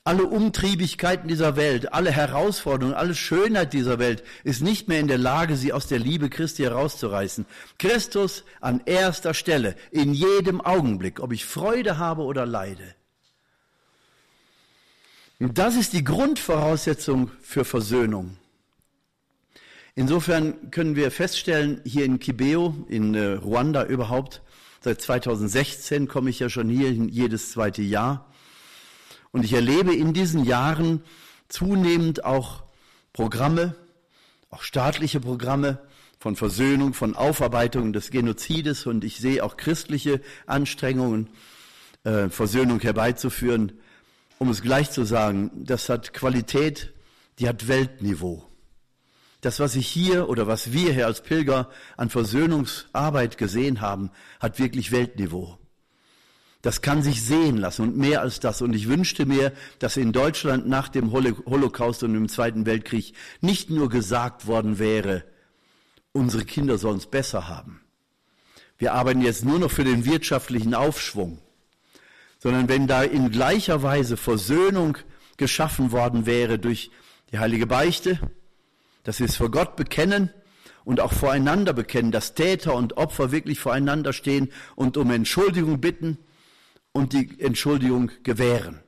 alle 0.07 0.27
Umtriebigkeiten 0.27 1.29
dieser 1.29 1.57
Welt, 1.57 1.95
alle 1.95 2.11
Herausforderungen, 2.11 2.95
alle 2.95 3.15
Schönheit 3.15 3.73
dieser 3.73 3.99
Welt 3.99 4.23
ist 4.45 4.61
nicht 4.61 4.87
mehr 4.87 5.01
in 5.01 5.09
der 5.09 5.17
Lage, 5.17 5.57
sie 5.57 5.73
aus 5.73 5.87
der 5.87 5.99
Liebe 5.99 6.29
Christi 6.29 6.63
herauszureißen. 6.63 7.47
Christus 7.79 8.45
an 8.61 8.83
erster 8.85 9.33
Stelle, 9.33 9.77
in 9.91 10.13
jedem 10.13 10.61
Augenblick, 10.61 11.21
ob 11.21 11.33
ich 11.33 11.47
Freude 11.47 11.97
habe 11.97 12.23
oder 12.23 12.45
leide. 12.45 12.95
Und 15.41 15.57
das 15.57 15.75
ist 15.75 15.95
die 15.95 16.05
Grundvoraussetzung 16.05 17.31
für 17.41 17.65
Versöhnung. 17.65 18.37
Insofern 19.95 20.71
können 20.71 20.97
wir 20.97 21.11
feststellen, 21.11 21.81
hier 21.85 22.05
in 22.05 22.19
Kibeo, 22.19 22.75
in 22.89 23.15
äh, 23.15 23.35
Ruanda 23.35 23.85
überhaupt, 23.85 24.43
seit 24.81 25.01
2016 25.01 26.09
komme 26.09 26.29
ich 26.29 26.41
ja 26.41 26.51
schon 26.51 26.69
hier 26.69 26.91
jedes 26.93 27.53
zweite 27.53 27.81
Jahr, 27.81 28.31
und 29.35 29.45
ich 29.45 29.53
erlebe 29.53 29.93
in 29.93 30.13
diesen 30.13 30.45
Jahren 30.45 31.03
zunehmend 31.49 32.25
auch 32.25 32.63
Programme, 33.13 33.75
auch 34.49 34.63
staatliche 34.63 35.19
Programme 35.19 35.81
von 36.21 36.37
Versöhnung, 36.37 36.95
von 36.95 37.17
Aufarbeitung 37.17 37.93
des 37.93 38.13
Genozides 38.13 38.87
und 38.87 39.03
ich 39.03 39.17
sehe 39.19 39.43
auch 39.43 39.57
christliche 39.57 40.21
Anstrengungen, 40.47 41.31
äh, 42.05 42.29
Versöhnung 42.29 42.79
herbeizuführen. 42.79 43.73
Um 44.39 44.51
es 44.51 44.63
gleich 44.63 44.93
zu 44.93 45.05
sagen, 45.05 45.51
das 45.53 45.89
hat 45.89 46.15
Qualität, 46.15 46.93
die 47.41 47.49
hat 47.49 47.67
Weltniveau. 47.67 48.49
Das, 49.41 49.59
was 49.59 49.75
ich 49.75 49.89
hier 49.89 50.29
oder 50.29 50.47
was 50.47 50.73
wir 50.73 50.93
hier 50.93 51.07
als 51.09 51.23
Pilger 51.23 51.71
an 51.97 52.09
Versöhnungsarbeit 52.09 53.37
gesehen 53.37 53.81
haben, 53.81 54.13
hat 54.39 54.61
wirklich 54.61 54.93
Weltniveau. 54.93 55.59
Das 56.65 56.81
kann 56.81 57.03
sich 57.03 57.23
sehen 57.23 57.59
lassen 57.59 57.83
und 57.83 57.99
mehr 57.99 58.23
als 58.23 58.41
das. 58.41 58.63
Und 58.63 58.73
ich 58.73 58.89
wünschte 58.89 59.27
mir, 59.27 59.53
dass 59.81 59.99
in 59.99 60.13
Deutschland 60.13 60.67
nach 60.67 60.89
dem 60.89 61.13
Holocaust 61.13 62.03
und 62.03 62.15
im 62.15 62.27
Zweiten 62.27 62.65
Weltkrieg 62.65 63.13
nicht 63.43 63.69
nur 63.69 63.91
gesagt 63.91 64.47
worden 64.47 64.79
wäre, 64.79 65.25
unsere 66.13 66.47
Kinder 66.47 66.79
sollen 66.79 66.97
es 66.97 67.07
besser 67.07 67.49
haben. 67.49 67.83
wir 68.79 68.95
arbeiten 68.95 69.21
jetzt 69.21 69.45
nur 69.45 69.59
noch 69.59 69.71
für 69.71 69.85
den 69.85 70.07
wirtschaftlichen 70.07 70.75
Aufschwung, 70.75 71.39
sondern 72.39 72.67
wenn 72.71 72.87
da 72.87 73.03
in 73.03 73.31
gleicher 73.31 73.83
Weise 73.83 74.17
Versöhnung 74.17 74.97
geschaffen 75.37 75.93
worden 75.93 76.25
wäre 76.25 76.59
durch 76.59 76.91
die 77.31 77.41
heilige 77.41 77.67
Beichte, 77.67 78.19
dass 79.03 79.19
wir 79.19 79.27
es 79.27 79.37
vor 79.37 79.51
Gott 79.51 79.77
bekennen 79.77 80.31
und 80.87 81.01
auch 81.01 81.13
voreinander 81.13 81.75
bekennen, 81.75 82.11
dass 82.11 82.33
Täter 82.33 82.75
und 82.75 82.97
Opfer 82.97 83.33
wirklich 83.33 83.61
voreinander 83.61 84.15
stehen 84.15 84.51
und 84.77 84.97
um 84.97 85.11
Entschuldigung 85.11 85.83
bitten 85.83 86.17
und 86.95 87.13
die 87.13 87.39
Entschuldigung 87.41 88.11
gewähren. 88.23 88.81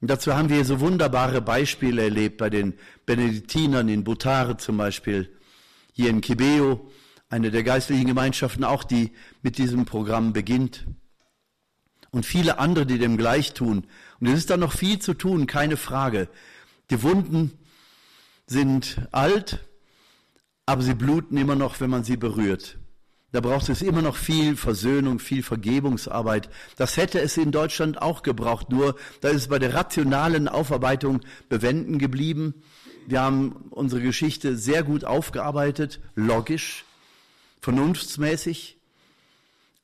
Und 0.00 0.10
dazu 0.10 0.34
haben 0.34 0.48
wir 0.48 0.64
so 0.64 0.78
wunderbare 0.78 1.42
Beispiele 1.42 2.02
erlebt 2.02 2.36
bei 2.36 2.50
den 2.50 2.74
Benediktinern 3.06 3.88
in 3.88 4.04
Butare 4.04 4.58
zum 4.58 4.76
Beispiel, 4.76 5.34
hier 5.92 6.10
in 6.10 6.20
Kibeo, 6.20 6.88
eine 7.30 7.50
der 7.50 7.64
geistlichen 7.64 8.06
Gemeinschaften 8.06 8.62
auch, 8.62 8.84
die 8.84 9.12
mit 9.42 9.58
diesem 9.58 9.86
Programm 9.86 10.32
beginnt. 10.32 10.86
Und 12.10 12.24
viele 12.24 12.58
andere, 12.58 12.86
die 12.86 12.98
dem 12.98 13.16
gleich 13.16 13.54
tun. 13.54 13.86
Und 14.20 14.28
es 14.28 14.38
ist 14.38 14.50
da 14.50 14.56
noch 14.56 14.72
viel 14.72 14.98
zu 14.98 15.14
tun, 15.14 15.46
keine 15.46 15.76
Frage. 15.76 16.28
Die 16.90 17.02
Wunden 17.02 17.52
sind 18.46 19.00
alt, 19.10 19.64
aber 20.64 20.82
sie 20.82 20.94
bluten 20.94 21.36
immer 21.36 21.56
noch, 21.56 21.80
wenn 21.80 21.90
man 21.90 22.04
sie 22.04 22.16
berührt. 22.16 22.78
Da 23.30 23.40
braucht 23.40 23.68
es 23.68 23.82
immer 23.82 24.00
noch 24.00 24.16
viel 24.16 24.56
Versöhnung, 24.56 25.18
viel 25.18 25.42
Vergebungsarbeit. 25.42 26.48
Das 26.76 26.96
hätte 26.96 27.20
es 27.20 27.36
in 27.36 27.52
Deutschland 27.52 28.00
auch 28.00 28.22
gebraucht, 28.22 28.70
nur 28.70 28.96
da 29.20 29.28
ist 29.28 29.42
es 29.42 29.48
bei 29.48 29.58
der 29.58 29.74
rationalen 29.74 30.48
Aufarbeitung 30.48 31.20
bewenden 31.50 31.98
geblieben. 31.98 32.54
Wir 33.06 33.20
haben 33.20 33.68
unsere 33.70 34.00
Geschichte 34.00 34.56
sehr 34.56 34.82
gut 34.82 35.04
aufgearbeitet, 35.04 36.00
logisch, 36.14 36.84
vernunftsmäßig, 37.60 38.78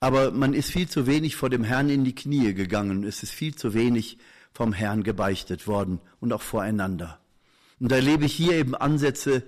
aber 0.00 0.30
man 0.30 0.54
ist 0.54 0.70
viel 0.70 0.88
zu 0.88 1.06
wenig 1.06 1.36
vor 1.36 1.50
dem 1.50 1.64
Herrn 1.64 1.90
in 1.90 2.04
die 2.04 2.14
Knie 2.14 2.54
gegangen. 2.54 3.04
Es 3.04 3.22
ist 3.22 3.32
viel 3.32 3.54
zu 3.54 3.74
wenig 3.74 4.18
vom 4.52 4.72
Herrn 4.72 5.02
gebeichtet 5.02 5.66
worden 5.66 6.00
und 6.20 6.32
auch 6.32 6.42
voreinander. 6.42 7.18
Und 7.80 7.90
da 7.90 7.96
erlebe 7.96 8.24
ich 8.24 8.34
hier 8.34 8.52
eben 8.52 8.74
Ansätze, 8.74 9.42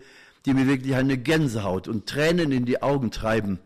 die 0.45 0.55
mir 0.55 0.67
wirklich 0.67 0.95
eine 0.95 1.19
Gänsehaut 1.19 1.89
und 1.89 2.07
Tränen 2.07 2.53
in 2.53 2.65
die 2.65 2.83
Augen 2.83 3.11
treiben. 3.11 3.59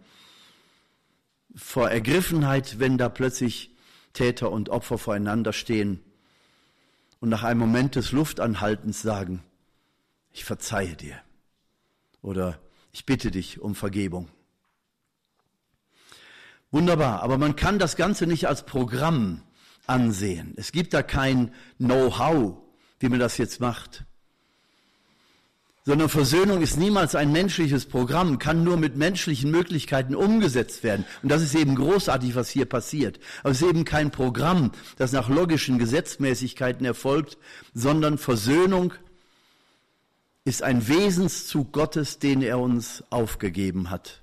Vor 1.54 1.90
Ergriffenheit, 1.90 2.78
wenn 2.78 2.99
da 2.99 3.09
plötzlich 3.09 3.75
Täter 4.12 4.50
und 4.50 4.69
Opfer 4.69 4.99
voreinander 4.99 5.52
stehen 5.52 6.00
und 7.21 7.28
nach 7.28 7.42
einem 7.42 7.61
Moment 7.61 7.97
des 7.97 8.12
Luftanhaltens 8.12 9.02
sagen, 9.02 9.42
ich 10.33 10.45
verzeihe 10.45 10.97
dir 10.97 11.21
oder 12.23 12.61
ich 12.92 13.07
bitte 13.07 13.30
dich 13.30 13.61
um 13.61 13.75
Vergebung. 13.75 14.28
Wunderbar, 16.71 17.23
aber 17.23 17.37
man 17.37 17.57
kann 17.57 17.78
das 17.78 17.97
Ganze 17.97 18.26
nicht 18.26 18.47
als 18.47 18.64
Programm 18.64 19.42
ansehen. 19.87 20.54
Es 20.57 20.71
gibt 20.71 20.95
da 20.95 21.02
kein 21.02 21.52
Know-how, 21.78 22.59
wie 23.00 23.09
man 23.09 23.19
das 23.19 23.38
jetzt 23.38 23.61
macht. 23.61 24.04
Sondern 25.84 26.10
Versöhnung 26.10 26.60
ist 26.60 26.76
niemals 26.76 27.14
ein 27.14 27.32
menschliches 27.32 27.87
Programm, 27.87 28.38
kann 28.38 28.64
nur 28.64 28.76
mit 28.76 28.96
menschlichen 28.96 29.50
Möglichkeiten 29.50 30.14
umgesetzt 30.14 30.84
werden. 30.84 31.06
Und 31.22 31.30
das 31.30 31.42
ist 31.42 31.54
eben 31.54 31.75
großartig, 31.75 32.34
was 32.34 32.50
hier 32.50 32.66
passiert. 32.66 33.18
Aber 33.42 33.52
es 33.52 33.62
ist 33.62 33.68
eben 33.68 33.87
kein 33.87 34.10
Programm, 34.10 34.72
das 34.99 35.12
nach 35.12 35.30
logischen 35.30 35.78
Gesetzmäßigkeiten 35.78 36.84
erfolgt, 36.84 37.38
sondern 37.72 38.18
Versöhnung 38.18 38.92
ist 40.44 40.62
ein 40.62 40.87
Wesenszug 40.87 41.72
Gottes, 41.72 42.18
den 42.18 42.42
er 42.42 42.58
uns 42.58 43.04
aufgegeben 43.10 43.90
hat. 43.90 44.22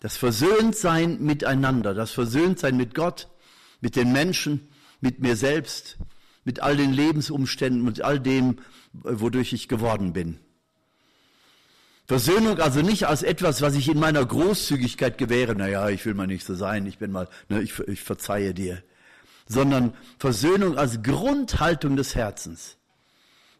Das 0.00 0.16
Versöhntsein 0.16 1.22
miteinander, 1.22 1.94
das 1.94 2.10
Versöhntsein 2.10 2.76
mit 2.76 2.94
Gott, 2.94 3.28
mit 3.80 3.94
den 3.94 4.10
Menschen, 4.10 4.68
mit 5.00 5.20
mir 5.20 5.36
selbst, 5.36 5.98
mit 6.44 6.60
all 6.60 6.76
den 6.76 6.92
Lebensumständen, 6.92 7.84
mit 7.84 8.00
all 8.00 8.18
dem, 8.18 8.56
wodurch 8.92 9.52
ich 9.52 9.68
geworden 9.68 10.12
bin. 10.12 10.38
Versöhnung 12.06 12.58
also 12.58 12.82
nicht 12.82 13.06
als 13.06 13.22
etwas, 13.22 13.62
was 13.62 13.74
ich 13.74 13.88
in 13.88 13.98
meiner 13.98 14.24
Großzügigkeit 14.24 15.18
gewähre, 15.18 15.54
naja, 15.54 15.88
ich 15.88 16.04
will 16.04 16.14
mal 16.14 16.26
nicht 16.26 16.44
so 16.44 16.54
sein, 16.54 16.84
ich 16.86 16.98
bin 16.98 17.12
mal, 17.12 17.28
ne, 17.48 17.62
ich, 17.62 17.78
ich 17.80 18.02
verzeihe 18.02 18.54
dir, 18.54 18.82
sondern 19.46 19.94
Versöhnung 20.18 20.76
als 20.76 21.02
Grundhaltung 21.02 21.96
des 21.96 22.14
Herzens, 22.14 22.76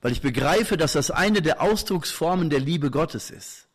weil 0.00 0.12
ich 0.12 0.20
begreife, 0.20 0.76
dass 0.76 0.92
das 0.92 1.10
eine 1.10 1.40
der 1.40 1.62
Ausdrucksformen 1.62 2.50
der 2.50 2.60
Liebe 2.60 2.90
Gottes 2.90 3.30
ist. 3.30 3.68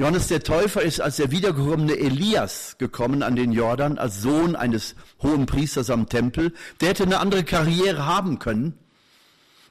Johannes 0.00 0.28
der 0.28 0.42
Täufer 0.42 0.80
ist 0.80 1.00
als 1.02 1.16
der 1.16 1.30
wiedergekommene 1.30 1.94
Elias 1.98 2.76
gekommen 2.78 3.22
an 3.22 3.36
den 3.36 3.52
Jordan, 3.52 3.98
als 3.98 4.22
Sohn 4.22 4.56
eines 4.56 4.94
hohen 5.22 5.44
Priesters 5.44 5.90
am 5.90 6.08
Tempel. 6.08 6.54
Der 6.80 6.88
hätte 6.88 7.02
eine 7.02 7.18
andere 7.18 7.44
Karriere 7.44 8.06
haben 8.06 8.38
können. 8.38 8.78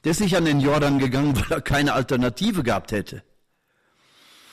Der 0.04 0.12
ist 0.12 0.20
nicht 0.20 0.36
an 0.36 0.44
den 0.44 0.60
Jordan 0.60 0.98
gegangen, 0.98 1.36
weil 1.40 1.58
er 1.58 1.60
keine 1.60 1.92
Alternative 1.92 2.62
gehabt 2.62 2.92
hätte. 2.92 3.22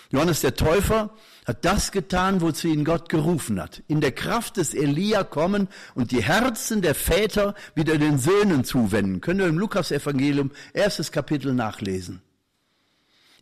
Johannes 0.10 0.42
der 0.42 0.56
Täufer 0.56 1.14
hat 1.46 1.66
das 1.66 1.92
getan, 1.92 2.42
wozu 2.42 2.68
ihn 2.68 2.86
Gott 2.86 3.10
gerufen 3.10 3.62
hat. 3.62 3.84
In 3.88 4.02
der 4.02 4.12
Kraft 4.12 4.58
des 4.58 4.74
Elia 4.74 5.24
kommen 5.24 5.68
und 5.96 6.12
die 6.12 6.24
Herzen 6.24 6.82
der 6.82 6.96
Väter 6.96 7.56
wieder 7.76 7.98
den 7.98 8.18
Söhnen 8.18 8.64
zuwenden. 8.64 9.22
Können 9.22 9.40
wir 9.40 9.48
im 9.48 9.58
Lukas-Evangelium 9.58 10.52
erstes 10.74 11.12
Kapitel 11.12 11.54
nachlesen. 11.54 12.22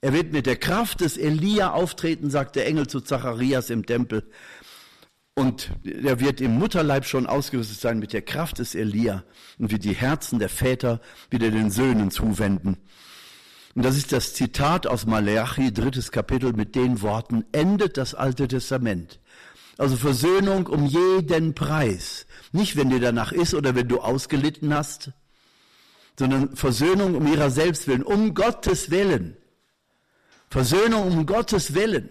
Er 0.02 0.14
wird 0.14 0.34
mit 0.34 0.46
der 0.46 0.58
Kraft 0.58 1.02
des 1.02 1.18
Elia 1.18 1.72
auftreten, 1.72 2.30
sagt 2.30 2.56
der 2.56 2.68
Engel 2.68 2.88
zu 2.88 3.02
Zacharias 3.02 3.70
im 3.70 3.86
Tempel. 3.86 4.24
Und 5.36 5.70
er 5.84 6.22
wird 6.22 6.40
im 6.40 6.58
Mutterleib 6.58 7.06
schon 7.06 7.28
ausgerüstet 7.28 7.82
sein 7.82 8.00
mit 8.00 8.14
der 8.14 8.22
Kraft 8.22 8.60
des 8.60 8.74
Elia 8.74 9.26
und 9.60 9.70
wird 9.70 9.84
die 9.84 9.94
Herzen 9.94 10.40
der 10.40 10.48
Väter 10.48 11.02
wieder 11.30 11.52
den 11.52 11.72
Söhnen 11.72 12.10
zuwenden. 12.10 12.78
Und 13.76 13.84
das 13.84 13.98
ist 13.98 14.14
das 14.14 14.34
Zitat 14.34 14.88
aus 14.88 15.06
Malachi, 15.06 15.74
drittes 15.74 16.14
Kapitel, 16.14 16.54
mit 16.54 16.74
den 16.76 17.02
Worten, 17.02 17.44
endet 17.52 17.98
das 17.98 18.16
Alte 18.16 18.48
Testament. 18.48 19.20
Also 19.78 19.98
Versöhnung 19.98 20.68
um 20.68 20.86
jeden 20.86 21.54
Preis. 21.54 22.28
Nicht, 22.54 22.78
wenn 22.78 22.90
dir 22.90 23.02
danach 23.02 23.34
ist 23.34 23.54
oder 23.54 23.76
wenn 23.76 23.90
du 23.90 24.00
ausgelitten 24.00 24.74
hast, 24.74 25.12
sondern 26.18 26.56
Versöhnung 26.56 27.16
um 27.16 27.28
ihrer 27.28 27.50
selbst 27.50 27.90
willen, 27.90 28.04
um 28.04 28.34
Gottes 28.36 28.90
Willen. 28.90 29.36
Versöhnung 30.50 31.12
um 31.12 31.26
Gottes 31.26 31.74
Willen. 31.74 32.10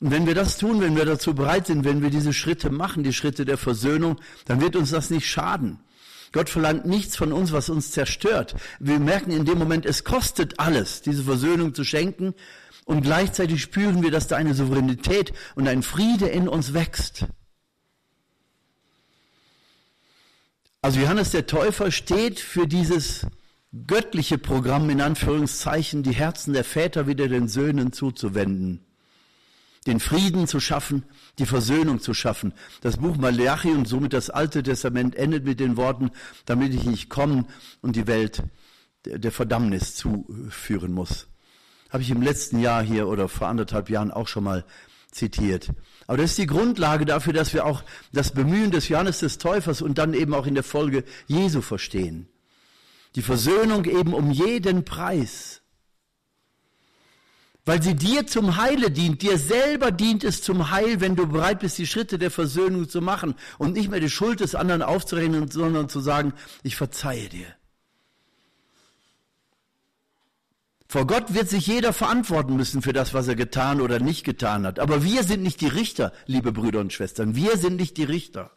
Und 0.00 0.10
wenn 0.10 0.26
wir 0.26 0.34
das 0.34 0.58
tun, 0.58 0.80
wenn 0.80 0.96
wir 0.96 1.04
dazu 1.04 1.34
bereit 1.34 1.66
sind, 1.66 1.84
wenn 1.84 2.02
wir 2.02 2.10
diese 2.10 2.32
Schritte 2.32 2.70
machen, 2.70 3.02
die 3.02 3.12
Schritte 3.12 3.44
der 3.44 3.56
Versöhnung, 3.56 4.20
dann 4.44 4.60
wird 4.60 4.76
uns 4.76 4.90
das 4.90 5.10
nicht 5.10 5.28
schaden. 5.28 5.78
Gott 6.32 6.50
verlangt 6.50 6.84
nichts 6.84 7.16
von 7.16 7.32
uns, 7.32 7.52
was 7.52 7.70
uns 7.70 7.92
zerstört. 7.92 8.56
Wir 8.78 8.98
merken 8.98 9.30
in 9.30 9.44
dem 9.44 9.58
Moment, 9.58 9.86
es 9.86 10.04
kostet 10.04 10.60
alles, 10.60 11.00
diese 11.00 11.24
Versöhnung 11.24 11.74
zu 11.74 11.84
schenken. 11.84 12.34
Und 12.84 13.02
gleichzeitig 13.02 13.62
spüren 13.62 14.02
wir, 14.02 14.10
dass 14.10 14.28
da 14.28 14.36
eine 14.36 14.54
Souveränität 14.54 15.32
und 15.54 15.66
ein 15.66 15.82
Friede 15.82 16.28
in 16.28 16.46
uns 16.46 16.74
wächst. 16.74 17.26
Also 20.82 21.00
Johannes 21.00 21.32
der 21.32 21.46
Täufer 21.46 21.90
steht 21.90 22.38
für 22.38 22.68
dieses 22.68 23.26
göttliche 23.88 24.38
Programm 24.38 24.88
in 24.88 25.00
Anführungszeichen, 25.00 26.04
die 26.04 26.14
Herzen 26.14 26.52
der 26.52 26.62
Väter 26.62 27.08
wieder 27.08 27.26
den 27.26 27.48
Söhnen 27.48 27.92
zuzuwenden, 27.92 28.85
den 29.86 30.00
Frieden 30.00 30.46
zu 30.46 30.60
schaffen, 30.60 31.04
die 31.38 31.46
Versöhnung 31.46 32.00
zu 32.00 32.14
schaffen. 32.14 32.52
Das 32.80 32.96
Buch 32.96 33.16
Malachi 33.16 33.70
und 33.70 33.86
somit 33.86 34.12
das 34.12 34.30
Alte 34.30 34.62
Testament 34.62 35.14
endet 35.14 35.44
mit 35.44 35.60
den 35.60 35.76
Worten, 35.76 36.10
damit 36.44 36.74
ich 36.74 36.84
nicht 36.84 37.08
kommen 37.08 37.46
und 37.82 37.96
die 37.96 38.06
Welt 38.06 38.42
der 39.04 39.32
Verdammnis 39.32 39.94
zuführen 39.94 40.92
muss. 40.92 41.28
Habe 41.90 42.02
ich 42.02 42.10
im 42.10 42.22
letzten 42.22 42.58
Jahr 42.58 42.82
hier 42.82 43.06
oder 43.08 43.28
vor 43.28 43.46
anderthalb 43.46 43.88
Jahren 43.88 44.10
auch 44.10 44.26
schon 44.28 44.44
mal 44.44 44.64
zitiert. 45.12 45.70
Aber 46.06 46.18
das 46.18 46.30
ist 46.30 46.38
die 46.38 46.46
Grundlage 46.46 47.04
dafür, 47.04 47.32
dass 47.32 47.54
wir 47.54 47.64
auch 47.64 47.82
das 48.12 48.32
Bemühen 48.32 48.70
des 48.70 48.88
Johannes 48.88 49.20
des 49.20 49.38
Täufers 49.38 49.82
und 49.82 49.98
dann 49.98 50.14
eben 50.14 50.34
auch 50.34 50.46
in 50.46 50.54
der 50.54 50.64
Folge 50.64 51.04
Jesu 51.26 51.62
verstehen. 51.62 52.28
Die 53.14 53.22
Versöhnung 53.22 53.84
eben 53.86 54.12
um 54.12 54.30
jeden 54.30 54.84
Preis. 54.84 55.62
Weil 57.66 57.82
sie 57.82 57.96
dir 57.96 58.28
zum 58.28 58.56
Heile 58.56 58.92
dient. 58.92 59.22
Dir 59.22 59.38
selber 59.38 59.90
dient 59.90 60.22
es 60.22 60.40
zum 60.40 60.70
Heil, 60.70 61.00
wenn 61.00 61.16
du 61.16 61.26
bereit 61.26 61.58
bist, 61.58 61.76
die 61.78 61.86
Schritte 61.86 62.16
der 62.16 62.30
Versöhnung 62.30 62.88
zu 62.88 63.02
machen 63.02 63.34
und 63.58 63.72
nicht 63.72 63.90
mehr 63.90 63.98
die 63.98 64.08
Schuld 64.08 64.38
des 64.38 64.54
anderen 64.54 64.82
aufzurechnen, 64.82 65.50
sondern 65.50 65.88
zu 65.88 65.98
sagen, 65.98 66.32
ich 66.62 66.76
verzeihe 66.76 67.28
dir. 67.28 67.48
Vor 70.88 71.08
Gott 71.08 71.34
wird 71.34 71.48
sich 71.48 71.66
jeder 71.66 71.92
verantworten 71.92 72.54
müssen 72.54 72.82
für 72.82 72.92
das, 72.92 73.12
was 73.12 73.26
er 73.26 73.34
getan 73.34 73.80
oder 73.80 73.98
nicht 73.98 74.22
getan 74.22 74.64
hat. 74.64 74.78
Aber 74.78 75.02
wir 75.02 75.24
sind 75.24 75.42
nicht 75.42 75.60
die 75.60 75.66
Richter, 75.66 76.12
liebe 76.26 76.52
Brüder 76.52 76.78
und 76.78 76.92
Schwestern. 76.92 77.34
Wir 77.34 77.58
sind 77.58 77.74
nicht 77.76 77.96
die 77.96 78.04
Richter. 78.04 78.52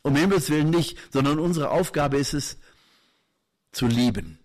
Um 0.00 0.16
Himmels 0.16 0.48
Willen 0.48 0.70
nicht, 0.70 0.96
sondern 1.12 1.38
unsere 1.38 1.68
Aufgabe 1.68 2.16
ist 2.16 2.32
es, 2.32 2.56
zu 3.72 3.86
lieben. 3.86 4.38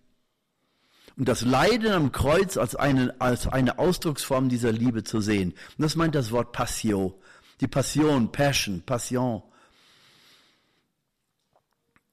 Und 1.15 1.27
das 1.27 1.41
Leiden 1.41 1.91
am 1.91 2.11
Kreuz 2.11 2.57
als 2.57 2.75
eine, 2.75 3.15
als 3.19 3.47
eine 3.47 3.77
Ausdrucksform 3.77 4.49
dieser 4.49 4.71
Liebe 4.71 5.03
zu 5.03 5.21
sehen. 5.21 5.51
Und 5.77 5.81
das 5.83 5.95
meint 5.95 6.15
das 6.15 6.31
Wort 6.31 6.51
Passio. 6.51 7.19
Die 7.61 7.67
Passion, 7.67 8.31
Passion, 8.31 8.81
Passion. 8.81 9.43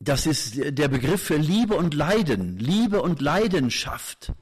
Das 0.01 0.27
ist 0.27 0.57
der 0.57 0.89
Begriff 0.89 1.23
für 1.23 1.37
Liebe 1.37 1.77
und 1.77 1.95
Leiden, 1.95 2.59
Liebe 2.59 3.03
und 3.03 3.21
Leidenschaft. 3.21 4.33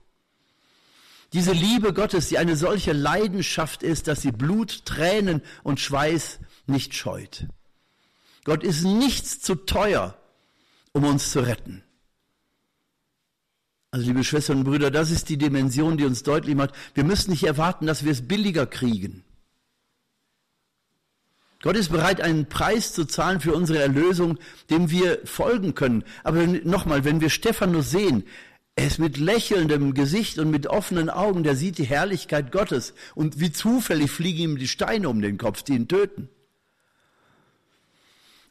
Diese 1.33 1.53
Liebe 1.53 1.93
Gottes, 1.93 2.29
die 2.29 2.39
eine 2.39 2.57
solche 2.57 2.93
Leidenschaft 2.93 3.83
ist, 3.83 4.09
dass 4.09 4.23
sie 4.23 4.33
Blut, 4.33 4.87
Tränen 4.87 5.43
und 5.63 5.79
Schweiß 5.79 6.41
nicht 6.67 6.95
scheut. 6.95 7.47
Gott 8.45 8.65
ist 8.65 8.85
nichts 8.85 9.41
zu 9.41 9.55
teuer, 9.55 10.17
um 10.93 11.05
uns 11.05 11.33
zu 11.33 11.41
retten. 11.41 11.83
Also 13.91 14.07
liebe 14.07 14.23
Schwestern 14.23 14.59
und 14.59 14.65
Brüder, 14.65 14.91
das 14.91 15.11
ist 15.11 15.29
die 15.29 15.39
Dimension, 15.39 15.97
die 15.97 16.05
uns 16.05 16.23
deutlich 16.23 16.55
macht, 16.55 16.75
wir 16.95 17.05
müssen 17.05 17.31
nicht 17.31 17.45
erwarten, 17.45 17.87
dass 17.87 18.05
wir 18.05 18.13
es 18.13 18.27
billiger 18.29 18.67
kriegen. 18.67 19.25
Gott 21.63 21.77
ist 21.77 21.91
bereit, 21.91 22.21
einen 22.21 22.47
Preis 22.49 22.93
zu 22.93 23.05
zahlen 23.05 23.41
für 23.41 23.53
unsere 23.53 23.81
Erlösung, 23.81 24.39
dem 24.71 24.91
wir 24.91 25.21
folgen 25.25 25.75
können. 25.75 26.05
Aber 26.23 26.47
nochmal, 26.47 27.05
wenn 27.05 27.21
wir 27.21 27.31
Stephanus 27.31 27.91
sehen, 27.91 28.25
er 28.77 28.87
ist 28.87 29.01
mit 29.01 29.17
lächelndem 29.17 29.93
Gesicht 29.93 30.39
und 30.39 30.51
mit 30.51 30.69
offenen 30.69 31.11
Augen, 31.11 31.43
der 31.43 31.57
sieht 31.57 31.79
die 31.79 31.85
Herrlichkeit 31.85 32.53
Gottes. 32.53 32.95
Und 33.17 33.41
wie 33.41 33.51
zufällig 33.51 34.11
fliegen 34.11 34.53
ihm 34.53 34.59
die 34.59 34.69
Steine 34.69 35.09
um 35.09 35.21
den 35.21 35.37
Kopf, 35.37 35.65
die 35.65 35.73
ihn 35.73 35.89
töten. 35.89 36.29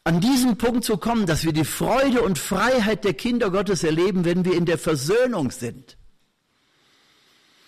An 0.08 0.22
diesen 0.22 0.58
Punkt 0.58 0.86
zu 0.86 0.96
kommen, 0.96 1.26
dass 1.26 1.44
wir 1.44 1.52
die 1.52 1.66
Freude 1.66 2.22
und 2.22 2.40
Freiheit 2.40 3.04
der 3.04 3.14
Kinder 3.14 3.52
Gottes 3.52 3.84
erleben, 3.84 4.24
wenn 4.24 4.46
wir 4.46 4.54
in 4.54 4.66
der 4.66 4.78
Versöhnung 4.78 5.52
sind. 5.52 5.98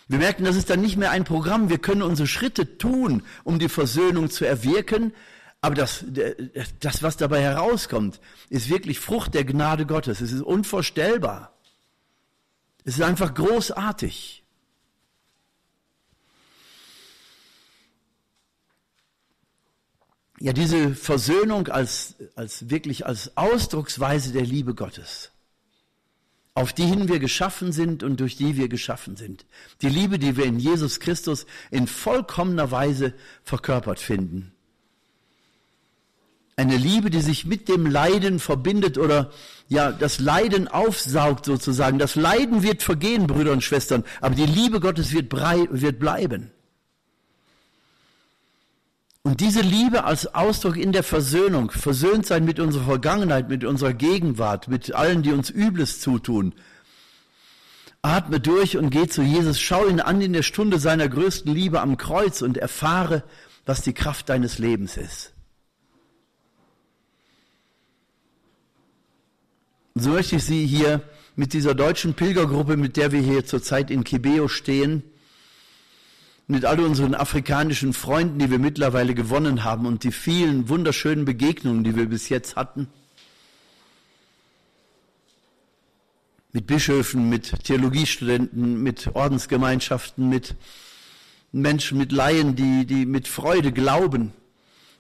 Wir 0.08 0.20
merken, 0.20 0.46
das 0.46 0.56
ist 0.56 0.70
dann 0.70 0.80
nicht 0.80 0.96
mehr 0.96 1.12
ein 1.12 1.26
Programm. 1.26 1.68
Wir 1.68 1.80
können 1.80 2.02
unsere 2.02 2.28
Schritte 2.28 2.78
tun, 2.78 3.24
um 3.44 3.60
die 3.60 3.68
Versöhnung 3.68 4.30
zu 4.30 4.46
erwirken. 4.46 5.12
Aber 5.60 5.76
das, 5.76 6.06
das, 6.80 7.04
was 7.04 7.18
dabei 7.18 7.42
herauskommt, 7.42 8.22
ist 8.50 8.70
wirklich 8.70 9.02
Frucht 9.02 9.34
der 9.34 9.44
Gnade 9.44 9.86
Gottes. 9.86 10.22
Es 10.22 10.32
ist 10.32 10.42
unvorstellbar. 10.42 11.54
Es 12.86 12.94
ist 12.94 13.02
einfach 13.02 13.34
großartig. 13.34 14.46
Ja, 20.40 20.54
diese 20.54 20.96
Versöhnung 20.96 21.68
als, 21.68 22.16
als 22.36 22.70
wirklich 22.70 23.06
als 23.06 23.36
Ausdrucksweise 23.36 24.32
der 24.32 24.46
Liebe 24.46 24.74
Gottes, 24.74 25.32
auf 26.54 26.72
die 26.72 26.86
hin 26.86 27.10
wir 27.10 27.20
geschaffen 27.20 27.74
sind 27.74 28.04
und 28.04 28.22
durch 28.22 28.38
die 28.38 28.56
wir 28.56 28.70
geschaffen 28.70 29.18
sind. 29.18 29.46
Die 29.82 29.90
Liebe, 29.90 30.18
die 30.18 30.38
wir 30.38 30.46
in 30.46 30.60
Jesus 30.60 31.02
Christus 31.02 31.46
in 31.72 31.88
vollkommener 31.88 32.72
Weise 32.72 33.14
verkörpert 33.44 34.00
finden. 34.00 34.54
Eine 36.56 36.78
Liebe, 36.78 37.10
die 37.10 37.22
sich 37.22 37.46
mit 37.46 37.70
dem 37.70 37.86
Leiden 37.86 38.40
verbindet 38.40 38.98
oder 38.98 39.32
ja, 39.70 39.92
das 39.92 40.20
Leiden 40.20 40.68
aufsaugt 40.68 41.46
sozusagen. 41.46 42.00
Das 42.00 42.16
Leiden 42.16 42.64
wird 42.64 42.82
vergehen, 42.84 43.28
Brüder 43.28 43.52
und 43.52 43.64
Schwestern, 43.64 44.04
aber 44.20 44.36
die 44.36 44.46
Liebe 44.46 44.80
Gottes 44.80 45.14
wird, 45.14 45.30
brei 45.30 45.68
wird 45.70 46.00
bleiben. 46.00 46.52
Und 49.24 49.42
diese 49.42 49.62
Liebe 49.62 50.06
als 50.06 50.34
Ausdruck 50.34 50.78
in 50.78 50.92
der 50.92 51.04
Versöhnung, 51.04 51.72
versöhnt 51.72 52.26
sein 52.26 52.46
mit 52.46 52.60
unserer 52.60 52.86
Vergangenheit, 52.86 53.50
mit 53.50 53.66
unserer 53.66 53.94
Gegenwart, 53.94 54.68
mit 54.70 54.94
allen, 54.96 55.24
die 55.24 55.34
uns 55.34 55.50
Übles 55.50 56.00
zutun. 56.00 56.54
Atme 58.02 58.40
durch 58.40 58.78
und 58.78 58.92
geh 58.92 59.08
zu 59.08 59.22
Jesus, 59.22 59.60
schau 59.60 59.86
ihn 59.86 60.00
an 60.00 60.22
in 60.22 60.32
der 60.32 60.44
Stunde 60.44 60.80
seiner 60.80 61.10
größten 61.10 61.54
Liebe 61.54 61.82
am 61.82 61.98
Kreuz 61.98 62.42
und 62.42 62.58
erfahre, 62.58 63.24
was 63.66 63.82
die 63.82 63.94
Kraft 63.94 64.30
deines 64.30 64.58
Lebens 64.58 64.96
ist. 64.96 65.34
So 69.96 70.12
möchte 70.12 70.38
ich 70.38 70.46
Sie 70.46 70.66
hier 70.66 71.02
mit 71.36 71.52
dieser 71.52 71.76
deutschen 71.76 72.14
Pilgergruppe, 72.14 72.78
mit 72.78 72.96
der 72.96 73.12
wir 73.12 73.20
hier 73.20 73.46
zurzeit 73.46 73.92
in 73.92 74.06
Kibeo 74.06 74.48
stehen, 74.48 75.04
mit 76.50 76.66
all 76.66 76.80
unseren 76.80 77.14
afrikanischen 77.14 77.94
Freunden, 77.94 78.40
die 78.40 78.50
wir 78.50 78.58
mittlerweile 78.58 79.14
gewonnen 79.14 79.64
haben 79.64 79.86
und 79.86 80.04
die 80.04 80.12
vielen 80.12 80.68
wunderschönen 80.68 81.24
Begegnungen, 81.24 81.84
die 81.84 81.96
wir 81.96 82.10
bis 82.10 82.28
jetzt 82.28 82.56
hatten, 82.56 82.88
mit 86.52 86.66
Bischöfen, 86.66 87.30
mit 87.30 87.64
Theologiestudenten, 87.66 88.82
mit 88.82 89.12
Ordensgemeinschaften, 89.14 90.28
mit 90.28 90.56
Menschen, 91.52 92.00
mit 92.00 92.12
Laien, 92.12 92.56
die, 92.56 92.88
die 92.88 93.06
mit 93.06 93.28
Freude 93.28 93.72
glauben, 93.72 94.34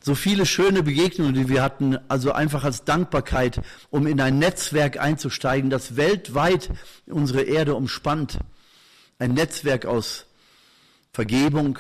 so 0.02 0.14
viele 0.14 0.46
schöne 0.46 0.84
Begegnungen, 0.84 1.34
die 1.34 1.50
wir 1.50 1.64
hatten, 1.64 1.98
also 2.10 2.32
einfach 2.32 2.64
als 2.64 2.84
Dankbarkeit, 2.84 3.60
um 3.90 4.06
in 4.06 4.22
ein 4.22 4.38
Netzwerk 4.38 5.00
einzusteigen, 5.00 5.72
das 5.72 5.96
weltweit 5.96 6.70
unsere 7.08 7.42
Erde 7.42 7.74
umspannt. 7.74 8.38
Ein 9.18 9.34
Netzwerk 9.34 9.88
aus 9.88 10.28
Vergebung 11.12 11.80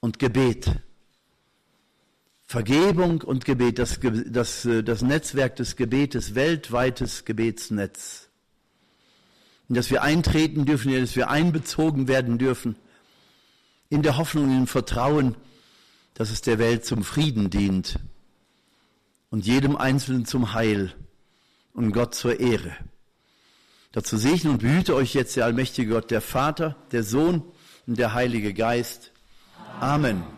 und 0.00 0.18
Gebet. 0.18 0.70
Vergebung 2.44 3.22
und 3.22 3.44
Gebet, 3.44 3.78
das, 3.78 3.98
das, 4.26 4.68
das 4.84 5.02
Netzwerk 5.02 5.56
des 5.56 5.74
Gebetes, 5.74 6.34
weltweites 6.36 7.24
Gebetsnetz. 7.24 8.28
In 9.68 9.74
das 9.74 9.90
wir 9.90 10.02
eintreten 10.02 10.64
dürfen, 10.64 10.92
in 10.92 11.00
das 11.00 11.16
wir 11.16 11.28
einbezogen 11.28 12.06
werden 12.06 12.38
dürfen, 12.38 12.76
in 13.88 14.02
der 14.02 14.16
Hoffnung, 14.16 14.44
in 14.44 14.58
dem 14.60 14.66
Vertrauen, 14.68 15.34
dass 16.14 16.30
es 16.30 16.40
der 16.40 16.58
Welt 16.58 16.84
zum 16.84 17.02
Frieden 17.02 17.50
dient 17.50 17.98
und 19.30 19.44
jedem 19.44 19.76
Einzelnen 19.76 20.24
zum 20.24 20.54
Heil 20.54 20.94
und 21.72 21.92
Gott 21.92 22.14
zur 22.14 22.38
Ehre. 22.38 22.76
Dazu 23.92 24.16
segne 24.16 24.50
und 24.50 24.58
behüte 24.58 24.94
euch 24.94 25.14
jetzt 25.14 25.36
der 25.36 25.46
allmächtige 25.46 25.92
Gott, 25.92 26.10
der 26.10 26.20
Vater, 26.20 26.76
der 26.92 27.02
Sohn 27.02 27.42
der 27.94 28.14
Heilige 28.14 28.52
Geist. 28.52 29.12
Amen. 29.80 30.35